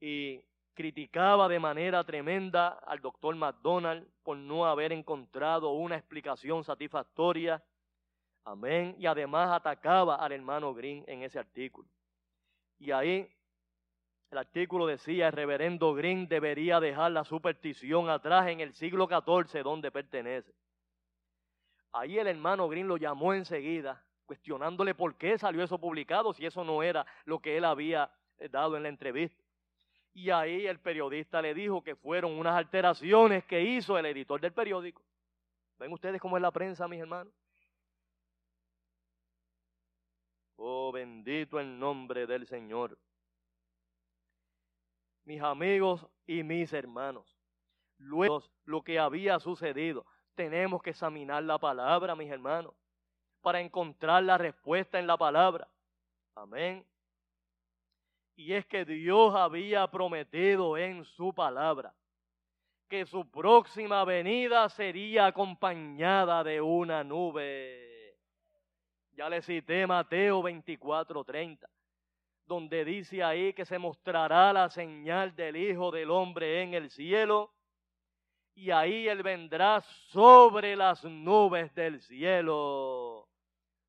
Y 0.00 0.42
criticaba 0.74 1.48
de 1.48 1.58
manera 1.58 2.04
tremenda 2.04 2.68
al 2.68 3.00
doctor 3.00 3.34
McDonald 3.34 4.06
por 4.22 4.36
no 4.36 4.66
haber 4.66 4.92
encontrado 4.92 5.70
una 5.70 5.96
explicación 5.96 6.64
satisfactoria. 6.64 7.62
Amén. 8.44 8.96
Y 8.98 9.06
además 9.06 9.50
atacaba 9.50 10.16
al 10.16 10.32
hermano 10.32 10.72
Green 10.74 11.04
en 11.06 11.22
ese 11.22 11.38
artículo. 11.38 11.88
Y 12.78 12.92
ahí 12.92 13.28
el 14.30 14.38
artículo 14.38 14.86
decía, 14.86 15.26
el 15.26 15.32
reverendo 15.32 15.92
Green 15.92 16.28
debería 16.28 16.78
dejar 16.78 17.10
la 17.10 17.24
superstición 17.24 18.08
atrás 18.08 18.46
en 18.46 18.60
el 18.60 18.72
siglo 18.72 19.08
XIV 19.08 19.62
donde 19.64 19.90
pertenece. 19.90 20.54
Ahí 21.92 22.18
el 22.18 22.28
hermano 22.28 22.68
Green 22.68 22.86
lo 22.86 22.96
llamó 22.96 23.34
enseguida, 23.34 24.04
cuestionándole 24.26 24.94
por 24.94 25.16
qué 25.16 25.36
salió 25.36 25.64
eso 25.64 25.78
publicado 25.78 26.32
si 26.32 26.46
eso 26.46 26.62
no 26.62 26.84
era 26.84 27.04
lo 27.24 27.40
que 27.40 27.56
él 27.56 27.64
había 27.64 28.10
eh, 28.38 28.48
dado 28.48 28.76
en 28.76 28.84
la 28.84 28.88
entrevista. 28.88 29.39
Y 30.12 30.30
ahí 30.30 30.66
el 30.66 30.80
periodista 30.80 31.40
le 31.40 31.54
dijo 31.54 31.82
que 31.82 31.94
fueron 31.94 32.32
unas 32.38 32.56
alteraciones 32.56 33.44
que 33.44 33.60
hizo 33.62 33.96
el 33.96 34.06
editor 34.06 34.40
del 34.40 34.52
periódico. 34.52 35.02
¿Ven 35.78 35.92
ustedes 35.92 36.20
cómo 36.20 36.36
es 36.36 36.42
la 36.42 36.50
prensa, 36.50 36.88
mis 36.88 37.00
hermanos? 37.00 37.32
Oh, 40.56 40.92
bendito 40.92 41.58
el 41.58 41.78
nombre 41.78 42.26
del 42.26 42.46
Señor. 42.46 42.98
Mis 45.24 45.40
amigos 45.40 46.06
y 46.26 46.42
mis 46.42 46.72
hermanos, 46.72 47.38
luego 47.96 48.42
lo 48.64 48.82
que 48.82 48.98
había 48.98 49.38
sucedido, 49.38 50.04
tenemos 50.34 50.82
que 50.82 50.90
examinar 50.90 51.42
la 51.44 51.58
palabra, 51.58 52.14
mis 52.14 52.30
hermanos, 52.30 52.74
para 53.40 53.60
encontrar 53.60 54.22
la 54.22 54.36
respuesta 54.36 54.98
en 54.98 55.06
la 55.06 55.16
palabra. 55.16 55.68
Amén. 56.34 56.86
Y 58.36 58.52
es 58.54 58.66
que 58.66 58.84
Dios 58.84 59.34
había 59.34 59.86
prometido 59.88 60.76
en 60.76 61.04
su 61.04 61.34
palabra 61.34 61.94
que 62.90 63.06
su 63.06 63.30
próxima 63.30 64.04
venida 64.04 64.68
sería 64.68 65.26
acompañada 65.26 66.42
de 66.42 66.60
una 66.60 67.04
nube. 67.04 68.16
Ya 69.12 69.28
le 69.28 69.40
cité 69.42 69.86
Mateo 69.86 70.42
24:30, 70.42 71.68
donde 72.46 72.84
dice 72.84 73.22
ahí 73.22 73.52
que 73.52 73.64
se 73.64 73.78
mostrará 73.78 74.52
la 74.52 74.68
señal 74.70 75.36
del 75.36 75.56
Hijo 75.56 75.92
del 75.92 76.10
Hombre 76.10 76.62
en 76.62 76.74
el 76.74 76.90
cielo, 76.90 77.54
y 78.56 78.72
ahí 78.72 79.06
Él 79.06 79.22
vendrá 79.22 79.82
sobre 80.08 80.74
las 80.74 81.04
nubes 81.04 81.72
del 81.76 82.00
cielo. 82.00 83.28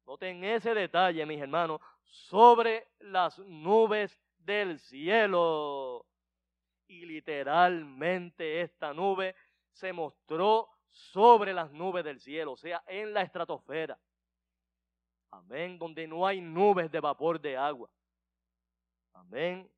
Noten 0.05 0.43
ese 0.43 0.75
detalle, 0.75 1.25
mis 1.25 1.41
hermanos, 1.41 1.81
sobre 2.03 2.87
las 2.99 3.39
nubes 3.39 4.15
del 4.45 4.79
cielo. 4.79 6.05
Y 6.87 7.05
literalmente 7.05 8.61
esta 8.61 8.93
nube 8.93 9.35
se 9.71 9.93
mostró 9.93 10.69
sobre 10.89 11.53
las 11.53 11.71
nubes 11.71 12.03
del 12.03 12.19
cielo, 12.19 12.53
o 12.53 12.57
sea, 12.57 12.83
en 12.87 13.13
la 13.13 13.21
estratosfera. 13.21 13.97
Amén, 15.31 15.79
donde 15.79 16.07
no 16.07 16.27
hay 16.27 16.41
nubes 16.41 16.91
de 16.91 16.99
vapor 16.99 17.39
de 17.39 17.55
agua. 17.55 17.89
Amén. 19.13 19.69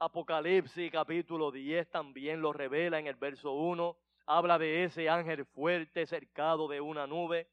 Apocalipsis 0.00 0.90
capítulo 0.90 1.50
10 1.50 1.90
también 1.90 2.40
lo 2.40 2.52
revela 2.52 2.98
en 2.98 3.06
el 3.06 3.16
verso 3.16 3.52
1. 3.52 3.96
Habla 4.26 4.58
de 4.58 4.84
ese 4.84 5.08
ángel 5.08 5.44
fuerte 5.44 6.06
cercado 6.06 6.66
de 6.66 6.80
una 6.80 7.06
nube. 7.06 7.48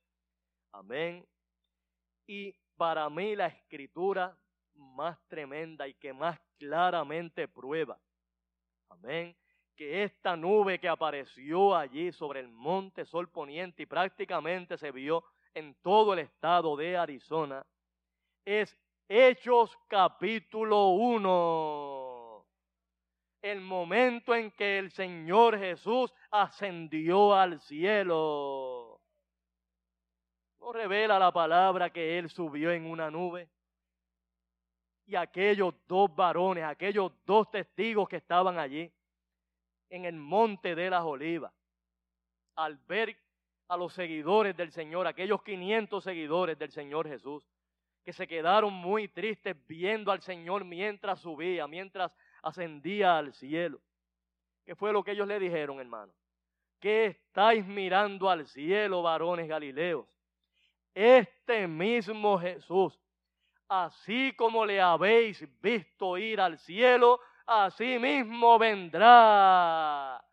Amén. 0.72 1.28
Y 2.26 2.56
para 2.76 3.10
mí 3.10 3.36
la 3.36 3.48
escritura 3.48 4.38
más 4.78 5.20
tremenda 5.28 5.88
y 5.88 5.94
que 5.96 6.14
más 6.14 6.40
claramente 6.58 7.48
prueba. 7.48 8.00
Amén. 8.90 9.36
Que 9.76 10.04
esta 10.04 10.36
nube 10.36 10.80
que 10.80 10.88
apareció 10.88 11.76
allí 11.76 12.12
sobre 12.12 12.40
el 12.40 12.48
monte 12.48 13.06
Sol 13.06 13.30
Poniente 13.30 13.84
y 13.84 13.86
prácticamente 13.86 14.78
se 14.78 14.92
vio 14.92 15.24
en 15.54 15.76
todo 15.82 16.14
el 16.14 16.20
estado 16.20 16.76
de 16.76 16.98
Arizona 16.98 17.66
es 18.48 18.74
Hechos 19.10 19.78
capítulo 19.90 20.92
1. 20.92 22.46
El 23.42 23.60
momento 23.60 24.34
en 24.34 24.52
que 24.52 24.80
el 24.80 24.90
Señor 24.92 25.60
Jesús 25.60 26.14
ascendió 26.32 27.36
al 27.36 27.60
cielo. 27.60 29.02
¿No 30.62 30.72
revela 30.72 31.20
la 31.20 31.34
palabra 31.34 31.90
que 31.90 32.18
Él 32.18 32.30
subió 32.30 32.72
en 32.72 32.90
una 32.90 33.12
nube? 33.12 33.50
Y 35.08 35.16
aquellos 35.16 35.74
dos 35.88 36.14
varones, 36.16 36.64
aquellos 36.64 37.12
dos 37.26 37.50
testigos 37.50 38.08
que 38.08 38.18
estaban 38.18 38.60
allí, 38.60 38.92
en 39.90 40.06
el 40.06 40.16
monte 40.16 40.76
de 40.76 40.90
las 40.90 41.04
olivas, 41.04 41.54
al 42.56 42.78
ver 42.88 43.18
a 43.70 43.78
los 43.78 43.94
seguidores 43.94 44.56
del 44.56 44.72
Señor, 44.72 45.08
aquellos 45.08 45.42
500 45.44 46.04
seguidores 46.04 46.60
del 46.60 46.72
Señor 46.72 47.08
Jesús, 47.08 47.44
que 48.04 48.14
se 48.14 48.28
quedaron 48.28 48.74
muy 48.74 49.08
tristes 49.08 49.56
viendo 49.68 50.12
al 50.12 50.22
Señor 50.22 50.64
mientras 50.64 51.20
subía, 51.20 51.68
mientras 51.68 52.12
ascendía 52.42 53.18
al 53.18 53.34
cielo. 53.34 53.82
¿Qué 54.66 54.76
fue 54.76 54.94
lo 54.94 55.04
que 55.04 55.12
ellos 55.12 55.28
le 55.28 55.40
dijeron, 55.40 55.80
hermano? 55.80 56.14
¿Qué 56.80 57.08
estáis 57.08 57.66
mirando 57.66 58.30
al 58.30 58.46
cielo, 58.48 59.02
varones 59.02 59.48
galileos? 59.48 60.06
Este 60.94 61.68
mismo 61.68 62.40
Jesús, 62.40 63.00
así 63.70 64.34
como 64.34 64.66
le 64.66 64.82
habéis 64.82 65.46
visto 65.62 66.18
ir 66.18 66.40
al 66.40 66.58
cielo, 66.60 67.20
así 67.46 68.00
mismo 68.00 68.58
vendrá. 68.58 70.24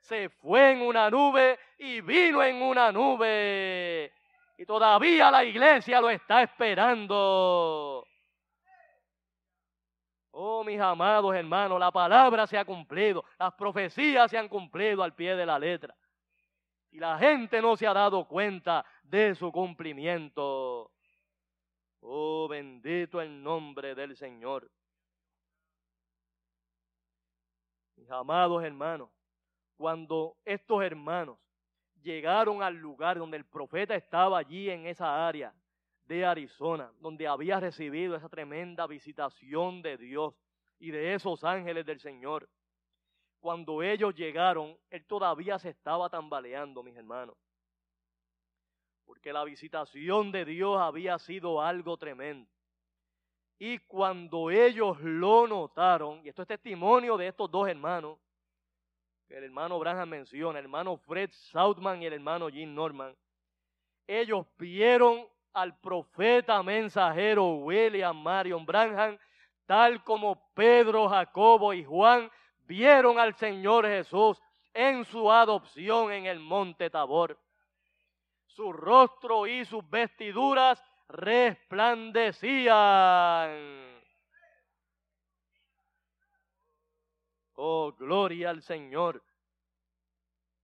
Se 0.00 0.28
fue 0.28 0.72
en 0.72 0.82
una 0.82 1.08
nube 1.10 1.58
y 1.78 2.00
vino 2.00 2.42
en 2.42 2.62
una 2.62 2.90
nube 2.90 4.12
y 4.60 4.66
todavía 4.66 5.30
la 5.30 5.42
iglesia 5.42 6.02
lo 6.02 6.10
está 6.10 6.42
esperando. 6.42 8.06
Oh, 10.32 10.62
mis 10.64 10.78
amados 10.78 11.34
hermanos, 11.34 11.80
la 11.80 11.90
palabra 11.90 12.46
se 12.46 12.58
ha 12.58 12.64
cumplido, 12.66 13.24
las 13.38 13.54
profecías 13.54 14.30
se 14.30 14.36
han 14.36 14.48
cumplido 14.48 15.02
al 15.02 15.14
pie 15.14 15.34
de 15.34 15.46
la 15.46 15.58
letra. 15.58 15.94
Y 16.90 16.98
la 16.98 17.18
gente 17.18 17.62
no 17.62 17.74
se 17.74 17.86
ha 17.86 17.94
dado 17.94 18.26
cuenta 18.26 18.84
de 19.02 19.34
su 19.34 19.50
cumplimiento. 19.50 20.90
Oh, 22.00 22.48
bendito 22.48 23.20
el 23.20 23.42
nombre 23.42 23.94
del 23.94 24.16
Señor. 24.16 24.70
Mis 27.96 28.10
amados 28.10 28.64
hermanos, 28.64 29.10
cuando 29.76 30.36
estos 30.44 30.82
hermanos 30.82 31.38
llegaron 32.02 32.62
al 32.62 32.76
lugar 32.76 33.18
donde 33.18 33.36
el 33.36 33.44
profeta 33.44 33.94
estaba 33.94 34.38
allí 34.38 34.70
en 34.70 34.86
esa 34.86 35.26
área 35.26 35.54
de 36.06 36.24
Arizona, 36.24 36.90
donde 36.98 37.28
había 37.28 37.60
recibido 37.60 38.16
esa 38.16 38.28
tremenda 38.28 38.86
visitación 38.86 39.82
de 39.82 39.96
Dios 39.96 40.34
y 40.78 40.90
de 40.90 41.14
esos 41.14 41.44
ángeles 41.44 41.84
del 41.86 42.00
Señor. 42.00 42.48
Cuando 43.38 43.82
ellos 43.82 44.14
llegaron, 44.14 44.76
él 44.90 45.04
todavía 45.06 45.58
se 45.58 45.70
estaba 45.70 46.08
tambaleando, 46.08 46.82
mis 46.82 46.96
hermanos. 46.96 47.36
Porque 49.10 49.32
la 49.32 49.42
visitación 49.42 50.30
de 50.30 50.44
Dios 50.44 50.80
había 50.80 51.18
sido 51.18 51.60
algo 51.60 51.96
tremendo. 51.96 52.48
Y 53.58 53.78
cuando 53.78 54.52
ellos 54.52 55.00
lo 55.00 55.48
notaron, 55.48 56.24
y 56.24 56.28
esto 56.28 56.42
es 56.42 56.48
testimonio 56.48 57.16
de 57.16 57.26
estos 57.26 57.50
dos 57.50 57.68
hermanos, 57.68 58.20
el 59.28 59.42
hermano 59.42 59.80
Branham 59.80 60.10
menciona, 60.10 60.60
el 60.60 60.66
hermano 60.66 60.96
Fred 60.96 61.28
Southman 61.32 62.00
y 62.00 62.06
el 62.06 62.12
hermano 62.12 62.48
Jim 62.50 62.72
Norman, 62.72 63.12
ellos 64.06 64.46
vieron 64.56 65.26
al 65.54 65.76
profeta 65.80 66.62
mensajero 66.62 67.54
William 67.54 68.16
Marion 68.16 68.64
Branham, 68.64 69.18
tal 69.66 70.04
como 70.04 70.52
Pedro, 70.54 71.08
Jacobo 71.08 71.74
y 71.74 71.82
Juan 71.82 72.30
vieron 72.60 73.18
al 73.18 73.34
Señor 73.34 73.86
Jesús 73.86 74.40
en 74.72 75.04
su 75.04 75.32
adopción 75.32 76.12
en 76.12 76.26
el 76.26 76.38
monte 76.38 76.88
Tabor. 76.90 77.36
Su 78.60 78.74
rostro 78.74 79.46
y 79.46 79.64
sus 79.64 79.88
vestiduras 79.88 80.84
resplandecían. 81.08 83.48
Oh, 87.54 87.92
gloria 87.92 88.50
al 88.50 88.60
Señor. 88.60 89.24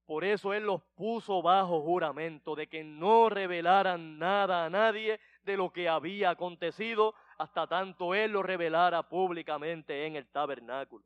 Por 0.05 0.25
eso 0.25 0.53
Él 0.53 0.65
los 0.65 0.83
puso 0.95 1.41
bajo 1.41 1.81
juramento 1.81 2.55
de 2.55 2.67
que 2.67 2.85
no 2.85 3.31
revelaran 3.31 4.19
nada 4.19 4.67
a 4.67 4.69
nadie 4.69 5.19
de 5.45 5.57
lo 5.57 5.73
que 5.73 5.89
había 5.89 6.29
acontecido 6.29 7.15
hasta 7.39 7.67
tanto 7.67 8.15
Él 8.15 8.33
lo 8.33 8.43
revelara 8.43 9.09
públicamente 9.09 10.05
en 10.05 10.17
el 10.17 10.31
tabernáculo. 10.31 11.03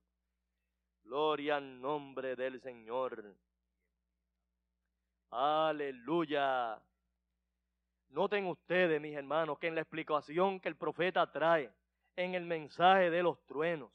Gloria 1.05 1.59
al 1.59 1.81
nombre 1.81 2.35
del 2.35 2.61
Señor. 2.61 3.37
Aleluya. 5.31 6.81
Noten 8.09 8.47
ustedes, 8.47 9.01
mis 9.01 9.15
hermanos, 9.15 9.59
que 9.59 9.69
en 9.69 9.77
la 9.77 9.83
explicación 9.83 10.59
que 10.59 10.69
el 10.69 10.77
profeta 10.77 11.31
trae 11.31 11.73
en 12.17 12.35
el 12.35 12.45
mensaje 12.45 13.11
de 13.11 13.23
los 13.23 13.45
truenos, 13.47 13.93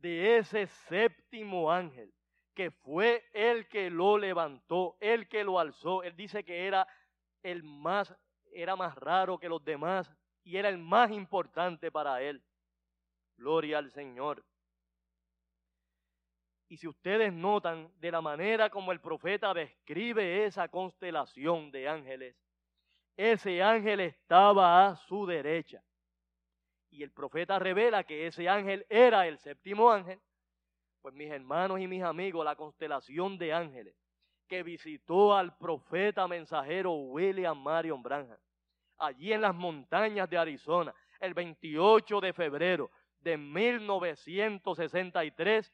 de 0.00 0.38
ese 0.38 0.66
séptimo 0.66 1.72
ángel, 1.72 2.14
que 2.54 2.70
fue 2.70 3.24
el 3.32 3.68
que 3.68 3.90
lo 3.90 4.16
levantó, 4.16 4.96
el 5.00 5.28
que 5.28 5.42
lo 5.42 5.58
alzó. 5.58 6.02
Él 6.04 6.14
dice 6.14 6.44
que 6.44 6.66
era 6.66 6.86
el 7.42 7.64
más, 7.64 8.14
era 8.52 8.76
más 8.76 8.94
raro 8.94 9.38
que 9.38 9.48
los 9.48 9.64
demás 9.64 10.12
y 10.44 10.56
era 10.56 10.68
el 10.68 10.78
más 10.78 11.10
importante 11.10 11.90
para 11.90 12.22
él. 12.22 12.42
Gloria 13.36 13.78
al 13.78 13.90
Señor. 13.90 14.44
Y 16.70 16.76
si 16.76 16.86
ustedes 16.86 17.32
notan 17.32 17.90
de 17.98 18.12
la 18.12 18.20
manera 18.20 18.70
como 18.70 18.92
el 18.92 19.00
profeta 19.00 19.52
describe 19.52 20.44
esa 20.44 20.68
constelación 20.68 21.72
de 21.72 21.88
ángeles, 21.88 22.36
ese 23.16 23.60
ángel 23.60 23.98
estaba 23.98 24.86
a 24.86 24.94
su 24.94 25.26
derecha. 25.26 25.82
Y 26.90 27.02
el 27.02 27.10
profeta 27.10 27.58
revela 27.58 28.04
que 28.04 28.28
ese 28.28 28.48
ángel 28.48 28.86
era 28.88 29.26
el 29.26 29.36
séptimo 29.38 29.90
ángel, 29.90 30.20
pues 31.02 31.12
mis 31.12 31.32
hermanos 31.32 31.80
y 31.80 31.88
mis 31.88 32.04
amigos, 32.04 32.44
la 32.44 32.54
constelación 32.54 33.36
de 33.36 33.52
ángeles 33.52 33.96
que 34.46 34.62
visitó 34.62 35.36
al 35.36 35.56
profeta 35.56 36.28
mensajero 36.28 36.92
William 36.92 37.60
Marion 37.60 38.00
Branham, 38.00 38.38
allí 38.98 39.32
en 39.32 39.40
las 39.40 39.56
montañas 39.56 40.30
de 40.30 40.38
Arizona, 40.38 40.94
el 41.18 41.34
28 41.34 42.20
de 42.20 42.32
febrero 42.32 42.92
de 43.18 43.36
1963, 43.36 45.72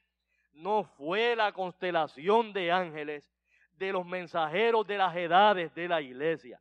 no 0.57 0.83
fue 0.83 1.35
la 1.35 1.51
constelación 1.51 2.51
de 2.51 2.71
ángeles 2.71 3.31
de 3.73 3.91
los 3.91 4.05
mensajeros 4.05 4.85
de 4.87 4.97
las 4.97 5.15
edades 5.15 5.73
de 5.75 5.87
la 5.87 6.01
iglesia, 6.01 6.59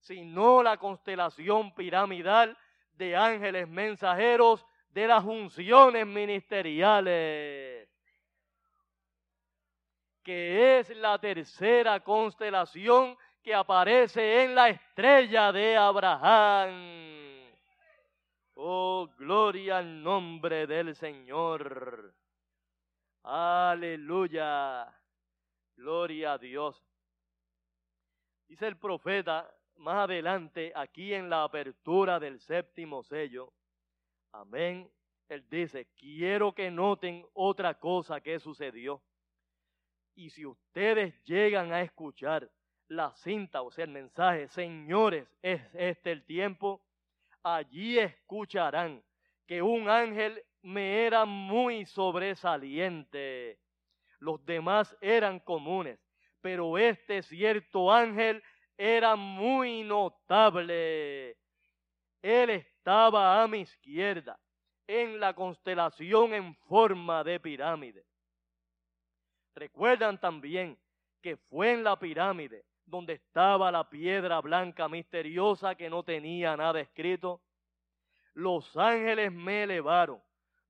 sino 0.00 0.62
la 0.62 0.76
constelación 0.76 1.74
piramidal 1.74 2.56
de 2.92 3.16
ángeles 3.16 3.68
mensajeros 3.68 4.64
de 4.90 5.08
las 5.08 5.24
funciones 5.24 6.06
ministeriales, 6.06 7.88
que 10.22 10.78
es 10.78 10.96
la 10.96 11.18
tercera 11.18 11.98
constelación 11.98 13.16
que 13.42 13.52
aparece 13.54 14.44
en 14.44 14.54
la 14.54 14.68
estrella 14.68 15.50
de 15.50 15.76
Abraham. 15.76 17.02
Oh, 18.54 19.08
gloria 19.18 19.78
al 19.78 20.00
nombre 20.00 20.68
del 20.68 20.94
Señor. 20.94 22.14
Aleluya. 23.22 24.92
Gloria 25.76 26.32
a 26.34 26.38
Dios. 26.38 26.82
Dice 28.48 28.66
el 28.66 28.76
profeta 28.76 29.48
más 29.76 30.04
adelante, 30.04 30.72
aquí 30.74 31.14
en 31.14 31.30
la 31.30 31.44
apertura 31.44 32.20
del 32.20 32.40
séptimo 32.40 33.02
sello, 33.02 33.52
amén, 34.32 34.90
él 35.28 35.48
dice, 35.48 35.86
quiero 35.96 36.52
que 36.52 36.70
noten 36.70 37.24
otra 37.32 37.78
cosa 37.78 38.20
que 38.20 38.38
sucedió. 38.38 39.02
Y 40.14 40.30
si 40.30 40.44
ustedes 40.44 41.14
llegan 41.24 41.72
a 41.72 41.80
escuchar 41.80 42.50
la 42.88 43.14
cinta, 43.16 43.62
o 43.62 43.70
sea, 43.70 43.84
el 43.84 43.90
mensaje, 43.90 44.48
señores, 44.48 45.26
es 45.40 45.62
este 45.74 46.12
el 46.12 46.24
tiempo, 46.24 46.82
allí 47.42 47.98
escucharán 47.98 49.02
que 49.46 49.62
un 49.62 49.88
ángel 49.88 50.44
me 50.62 51.06
era 51.06 51.24
muy 51.24 51.84
sobresaliente. 51.84 53.58
Los 54.18 54.44
demás 54.44 54.96
eran 55.00 55.40
comunes, 55.40 55.98
pero 56.40 56.78
este 56.78 57.22
cierto 57.22 57.92
ángel 57.92 58.42
era 58.76 59.16
muy 59.16 59.82
notable. 59.82 61.36
Él 62.22 62.50
estaba 62.50 63.42
a 63.42 63.48
mi 63.48 63.60
izquierda 63.60 64.38
en 64.86 65.18
la 65.18 65.34
constelación 65.34 66.34
en 66.34 66.54
forma 66.54 67.24
de 67.24 67.40
pirámide. 67.40 68.04
Recuerdan 69.54 70.18
también 70.18 70.78
que 71.20 71.36
fue 71.36 71.72
en 71.72 71.84
la 71.84 71.98
pirámide 71.98 72.64
donde 72.84 73.14
estaba 73.14 73.70
la 73.70 73.88
piedra 73.88 74.40
blanca 74.40 74.88
misteriosa 74.88 75.74
que 75.74 75.88
no 75.88 76.02
tenía 76.02 76.56
nada 76.56 76.80
escrito. 76.80 77.40
Los 78.34 78.76
ángeles 78.76 79.32
me 79.32 79.64
elevaron 79.64 80.22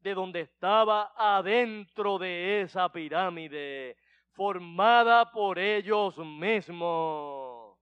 de 0.03 0.15
donde 0.15 0.41
estaba 0.41 1.13
adentro 1.17 2.19
de 2.19 2.63
esa 2.63 2.91
pirámide, 2.91 3.97
formada 4.33 5.31
por 5.31 5.59
ellos 5.59 6.19
mismos. 6.19 7.79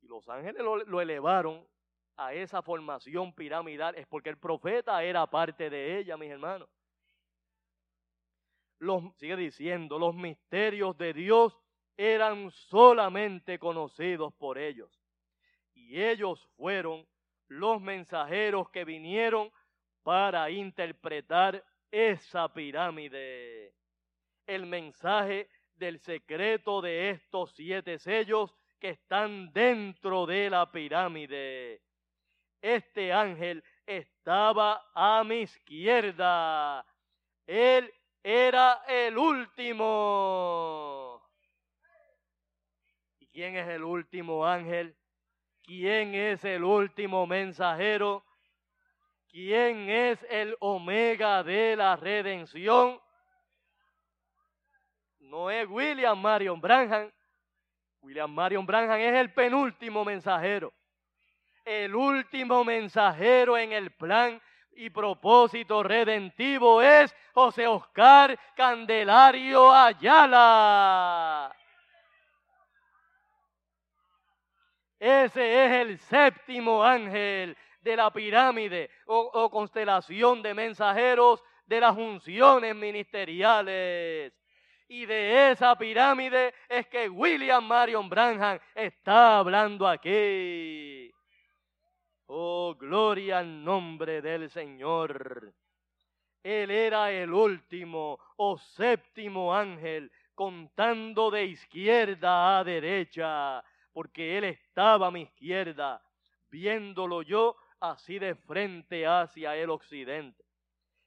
Si 0.00 0.06
los 0.06 0.26
ángeles 0.28 0.62
lo, 0.62 1.00
elevaron 1.00 1.66
a 2.16 2.32
esa 2.32 2.62
formación 2.62 3.34
piramidal, 3.34 3.94
es 3.96 4.06
porque 4.06 4.30
el 4.30 4.38
profeta 4.38 5.02
era 5.02 5.26
parte 5.26 5.68
de 5.68 5.98
ella, 5.98 6.16
mis 6.16 6.30
hermanos. 6.30 6.68
Los, 8.78 9.02
sigue 9.16 9.36
diciendo, 9.36 9.98
los 9.98 10.14
misterios 10.14 10.96
de 10.96 11.12
Dios 11.12 11.58
eran 11.96 12.50
solamente 12.50 13.58
conocidos 13.58 14.32
por 14.34 14.58
ellos. 14.58 14.90
Y 15.74 16.00
ellos 16.00 16.48
fueron 16.56 17.06
los 17.48 17.80
mensajeros 17.80 18.70
que 18.70 18.84
vinieron 18.84 19.50
para 20.04 20.50
interpretar 20.50 21.64
esa 21.90 22.52
pirámide. 22.52 23.74
El 24.46 24.66
mensaje 24.66 25.48
del 25.74 25.98
secreto 25.98 26.80
de 26.80 27.10
estos 27.10 27.52
siete 27.56 27.98
sellos 27.98 28.54
que 28.78 28.90
están 28.90 29.52
dentro 29.52 30.26
de 30.26 30.50
la 30.50 30.70
pirámide. 30.70 31.80
Este 32.60 33.12
ángel 33.12 33.64
estaba 33.86 34.90
a 34.94 35.24
mi 35.24 35.40
izquierda. 35.40 36.84
Él 37.46 37.92
era 38.22 38.84
el 38.86 39.16
último. 39.16 41.22
¿Y 43.18 43.26
quién 43.28 43.56
es 43.56 43.68
el 43.68 43.82
último 43.82 44.46
ángel? 44.46 44.94
¿Quién 45.62 46.14
es 46.14 46.44
el 46.44 46.62
último 46.62 47.26
mensajero? 47.26 48.22
¿Quién 49.34 49.90
es 49.90 50.24
el 50.30 50.56
omega 50.60 51.42
de 51.42 51.74
la 51.74 51.96
redención? 51.96 53.00
No 55.18 55.50
es 55.50 55.66
William 55.68 56.16
Marion 56.16 56.60
Branham. 56.60 57.10
William 58.00 58.30
Marion 58.30 58.64
Branham 58.64 59.00
es 59.00 59.12
el 59.14 59.32
penúltimo 59.32 60.04
mensajero. 60.04 60.72
El 61.64 61.96
último 61.96 62.62
mensajero 62.62 63.58
en 63.58 63.72
el 63.72 63.90
plan 63.90 64.40
y 64.70 64.88
propósito 64.90 65.82
redentivo 65.82 66.80
es 66.80 67.12
José 67.32 67.66
Oscar 67.66 68.38
Candelario 68.54 69.72
Ayala. 69.72 71.52
Ese 75.00 75.64
es 75.64 75.72
el 75.72 75.98
séptimo 75.98 76.84
ángel 76.84 77.56
de 77.84 77.96
la 77.96 78.10
pirámide 78.10 78.90
o, 79.06 79.50
constelación 79.50 80.42
de 80.42 80.54
mensajeros 80.54 81.44
de 81.66 81.80
las 81.80 81.94
funciones 81.94 82.74
ministeriales. 82.74 84.32
Y 84.88 85.06
de 85.06 85.50
esa 85.50 85.76
pirámide 85.76 86.54
es 86.68 86.86
que 86.86 87.08
William 87.08 87.64
Marion 87.64 88.08
Branham 88.08 88.58
está 88.74 89.38
hablando 89.38 89.86
aquí. 89.86 91.12
Oh, 92.26 92.74
gloria 92.74 93.38
al 93.38 93.62
nombre 93.62 94.22
del 94.22 94.50
Señor. 94.50 95.54
Él 96.42 96.70
era 96.70 97.10
el 97.10 97.32
último 97.32 98.18
o 98.36 98.56
séptimo 98.58 99.54
ángel 99.54 100.10
contando 100.34 101.30
de 101.30 101.44
izquierda 101.44 102.58
a 102.58 102.64
derecha, 102.64 103.62
porque 103.92 104.38
él 104.38 104.44
estaba 104.44 105.06
a 105.06 105.10
mi 105.10 105.22
izquierda, 105.22 106.02
viéndolo 106.50 107.22
yo 107.22 107.56
así 107.80 108.18
de 108.18 108.34
frente 108.34 109.06
hacia 109.06 109.56
el 109.56 109.70
occidente. 109.70 110.44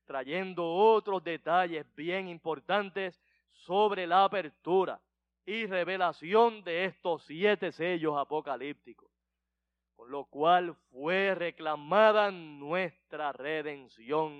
trayendo 0.05 0.71
otros 0.71 1.23
detalles 1.23 1.83
bien 1.95 2.27
importantes 2.27 3.19
sobre 3.49 4.05
la 4.05 4.25
apertura 4.25 5.01
y 5.43 5.65
revelación 5.65 6.63
de 6.63 6.85
estos 6.85 7.23
siete 7.23 7.71
sellos 7.71 8.15
apocalípticos 8.15 9.14
lo 10.07 10.25
cual 10.25 10.75
fue 10.91 11.35
reclamada 11.35 12.31
nuestra 12.31 13.31
redención. 13.31 14.33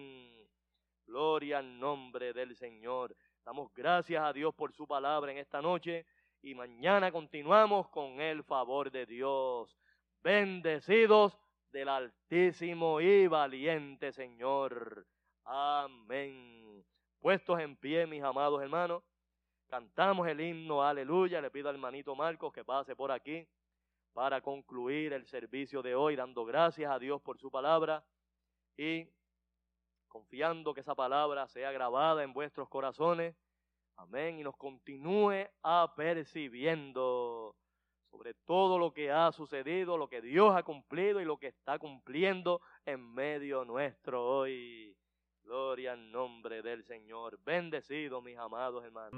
Gloria 1.06 1.60
al 1.60 1.80
nombre 1.80 2.34
del 2.34 2.56
Señor. 2.56 3.16
Damos 3.44 3.74
gracias 3.74 4.24
a 4.24 4.34
Dios 4.34 4.54
por 4.56 4.74
su 4.74 4.88
palabra 4.88 5.32
en 5.32 5.38
esta 5.38 5.62
noche 5.62 6.06
y 6.42 6.56
mañana 6.56 7.12
continuamos 7.12 7.88
con 7.90 8.20
el 8.20 8.44
favor 8.44 8.92
de 8.92 9.06
Dios. 9.06 9.78
Bendecidos 10.24 11.38
del 11.72 11.90
Altísimo 11.90 13.02
y 13.02 13.28
valiente 13.28 14.12
Señor. 14.12 15.06
Amén. 15.44 16.84
Puestos 17.20 17.60
en 17.60 17.76
pie, 17.76 18.06
mis 18.08 18.24
amados 18.24 18.62
hermanos, 18.62 19.04
cantamos 19.68 20.28
el 20.28 20.42
himno 20.42 20.84
Aleluya. 20.84 21.42
Le 21.42 21.52
pido 21.52 21.70
al 21.70 21.76
hermanito 21.76 22.16
Marcos 22.16 22.54
que 22.54 22.64
pase 22.64 22.96
por 22.96 23.12
aquí 23.12 23.48
para 24.16 24.40
concluir 24.40 25.12
el 25.12 25.28
servicio 25.28 25.82
de 25.82 25.94
hoy, 25.94 26.16
dando 26.16 26.46
gracias 26.46 26.90
a 26.90 26.98
Dios 26.98 27.22
por 27.22 27.38
su 27.38 27.52
palabra 27.52 28.02
y 28.78 29.10
confiando 30.08 30.74
que 30.74 30.80
esa 30.80 30.96
palabra 30.96 31.50
sea 31.50 31.74
grabada 31.74 32.24
en 32.24 32.32
vuestros 32.32 32.70
corazones. 32.70 33.36
Amén. 33.98 34.40
Y 34.40 34.44
nos 34.44 34.56
continúe 34.56 35.50
apercibiendo 35.62 37.58
sobre 38.10 38.34
todo 38.46 38.80
lo 38.80 38.94
que 38.94 39.12
ha 39.12 39.34
sucedido, 39.34 39.98
lo 39.98 40.08
que 40.08 40.22
Dios 40.22 40.56
ha 40.56 40.64
cumplido 40.64 41.20
y 41.20 41.26
lo 41.26 41.36
que 41.38 41.48
está 41.48 41.78
cumpliendo 41.78 42.62
en 42.86 43.14
medio 43.14 43.66
nuestro 43.66 44.26
hoy. 44.26 44.96
Gloria 45.44 45.92
al 45.92 46.10
nombre 46.10 46.62
del 46.62 46.86
Señor. 46.86 47.38
Bendecido, 47.44 48.22
mis 48.22 48.38
amados 48.38 48.86
hermanos. 48.86 49.12
Y 49.14 49.18